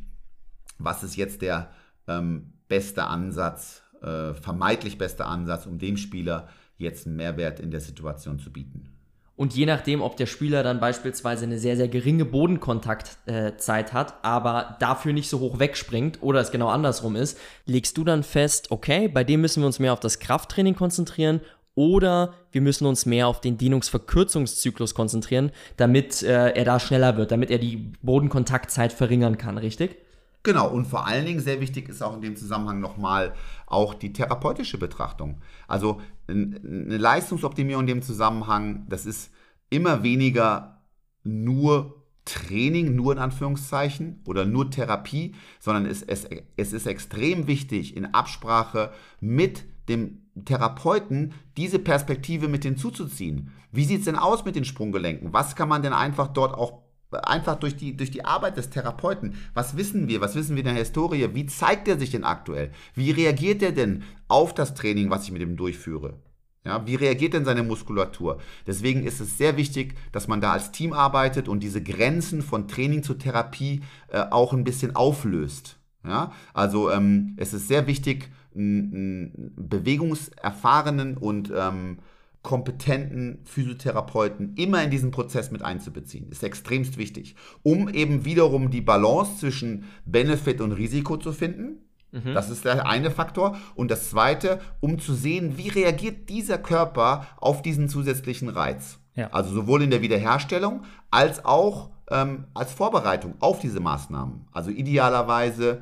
[0.79, 1.69] was ist jetzt der
[2.07, 6.47] ähm, beste Ansatz, äh, vermeintlich beste Ansatz, um dem Spieler
[6.77, 8.98] jetzt einen Mehrwert in der Situation zu bieten.
[9.39, 14.75] Und je nachdem, ob der Spieler dann beispielsweise eine sehr, sehr geringe Bodenkontaktzeit hat, aber
[14.81, 19.07] dafür nicht so hoch wegspringt oder es genau andersrum ist, legst du dann fest, okay,
[19.07, 21.39] bei dem müssen wir uns mehr auf das Krafttraining konzentrieren
[21.73, 27.31] oder wir müssen uns mehr auf den Dehnungsverkürzungszyklus konzentrieren, damit äh, er da schneller wird,
[27.31, 29.99] damit er die Bodenkontaktzeit verringern kann, richtig?
[30.43, 33.33] Genau, und vor allen Dingen sehr wichtig ist auch in dem Zusammenhang nochmal
[33.67, 35.41] auch die therapeutische Betrachtung.
[35.67, 39.31] Also eine Leistungsoptimierung in dem Zusammenhang, das ist
[39.69, 40.81] immer weniger
[41.23, 47.97] nur Training, nur in Anführungszeichen, oder nur Therapie, sondern es, es, es ist extrem wichtig,
[47.97, 53.51] in Absprache mit dem Therapeuten diese Perspektive mit hinzuzuziehen.
[53.71, 55.33] Wie sieht es denn aus mit den Sprunggelenken?
[55.33, 59.35] Was kann man denn einfach dort auch einfach durch die, durch die Arbeit des Therapeuten.
[59.53, 60.21] Was wissen wir?
[60.21, 61.29] Was wissen wir in der Historie?
[61.33, 62.71] Wie zeigt er sich denn aktuell?
[62.93, 66.19] Wie reagiert er denn auf das Training, was ich mit ihm durchführe?
[66.65, 68.39] Ja, wie reagiert denn seine Muskulatur?
[68.67, 72.67] Deswegen ist es sehr wichtig, dass man da als Team arbeitet und diese Grenzen von
[72.67, 75.77] Training zu Therapie äh, auch ein bisschen auflöst.
[76.03, 81.99] Ja, also ähm, es ist sehr wichtig, einen, bewegungserfahrenen und ähm,
[82.41, 86.29] kompetenten Physiotherapeuten immer in diesen Prozess mit einzubeziehen.
[86.29, 91.79] Ist extremst wichtig, um eben wiederum die Balance zwischen Benefit und Risiko zu finden.
[92.11, 92.33] Mhm.
[92.33, 93.57] Das ist der eine Faktor.
[93.75, 98.99] Und das zweite, um zu sehen, wie reagiert dieser Körper auf diesen zusätzlichen Reiz.
[99.15, 99.31] Ja.
[99.31, 104.47] Also sowohl in der Wiederherstellung als auch ähm, als Vorbereitung auf diese Maßnahmen.
[104.51, 105.81] Also idealerweise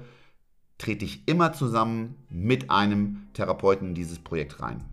[0.78, 4.84] trete ich immer zusammen mit einem Therapeuten in dieses Projekt rein.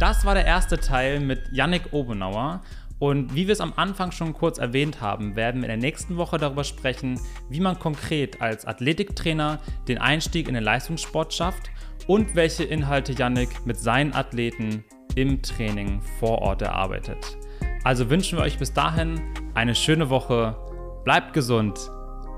[0.00, 2.62] Das war der erste Teil mit Yannick Obenauer.
[2.98, 6.16] Und wie wir es am Anfang schon kurz erwähnt haben, werden wir in der nächsten
[6.16, 11.70] Woche darüber sprechen, wie man konkret als Athletiktrainer den Einstieg in den Leistungssport schafft
[12.06, 14.84] und welche Inhalte Yannick mit seinen Athleten
[15.16, 17.36] im Training vor Ort erarbeitet.
[17.84, 19.20] Also wünschen wir euch bis dahin
[19.54, 20.56] eine schöne Woche,
[21.04, 21.78] bleibt gesund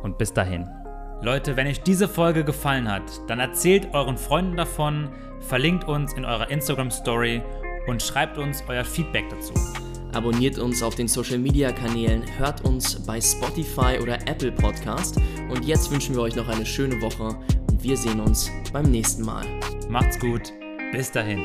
[0.03, 0.76] und bis dahin.
[1.23, 5.09] Leute, wenn euch diese Folge gefallen hat, dann erzählt euren Freunden davon,
[5.41, 7.43] verlinkt uns in eurer Instagram Story
[7.87, 9.55] und schreibt uns euer Feedback dazu.
[10.13, 15.65] Abonniert uns auf den Social Media Kanälen, hört uns bei Spotify oder Apple Podcast und
[15.65, 17.37] jetzt wünschen wir euch noch eine schöne Woche
[17.69, 19.45] und wir sehen uns beim nächsten Mal.
[19.89, 20.53] Macht's gut,
[20.93, 21.41] bis dahin.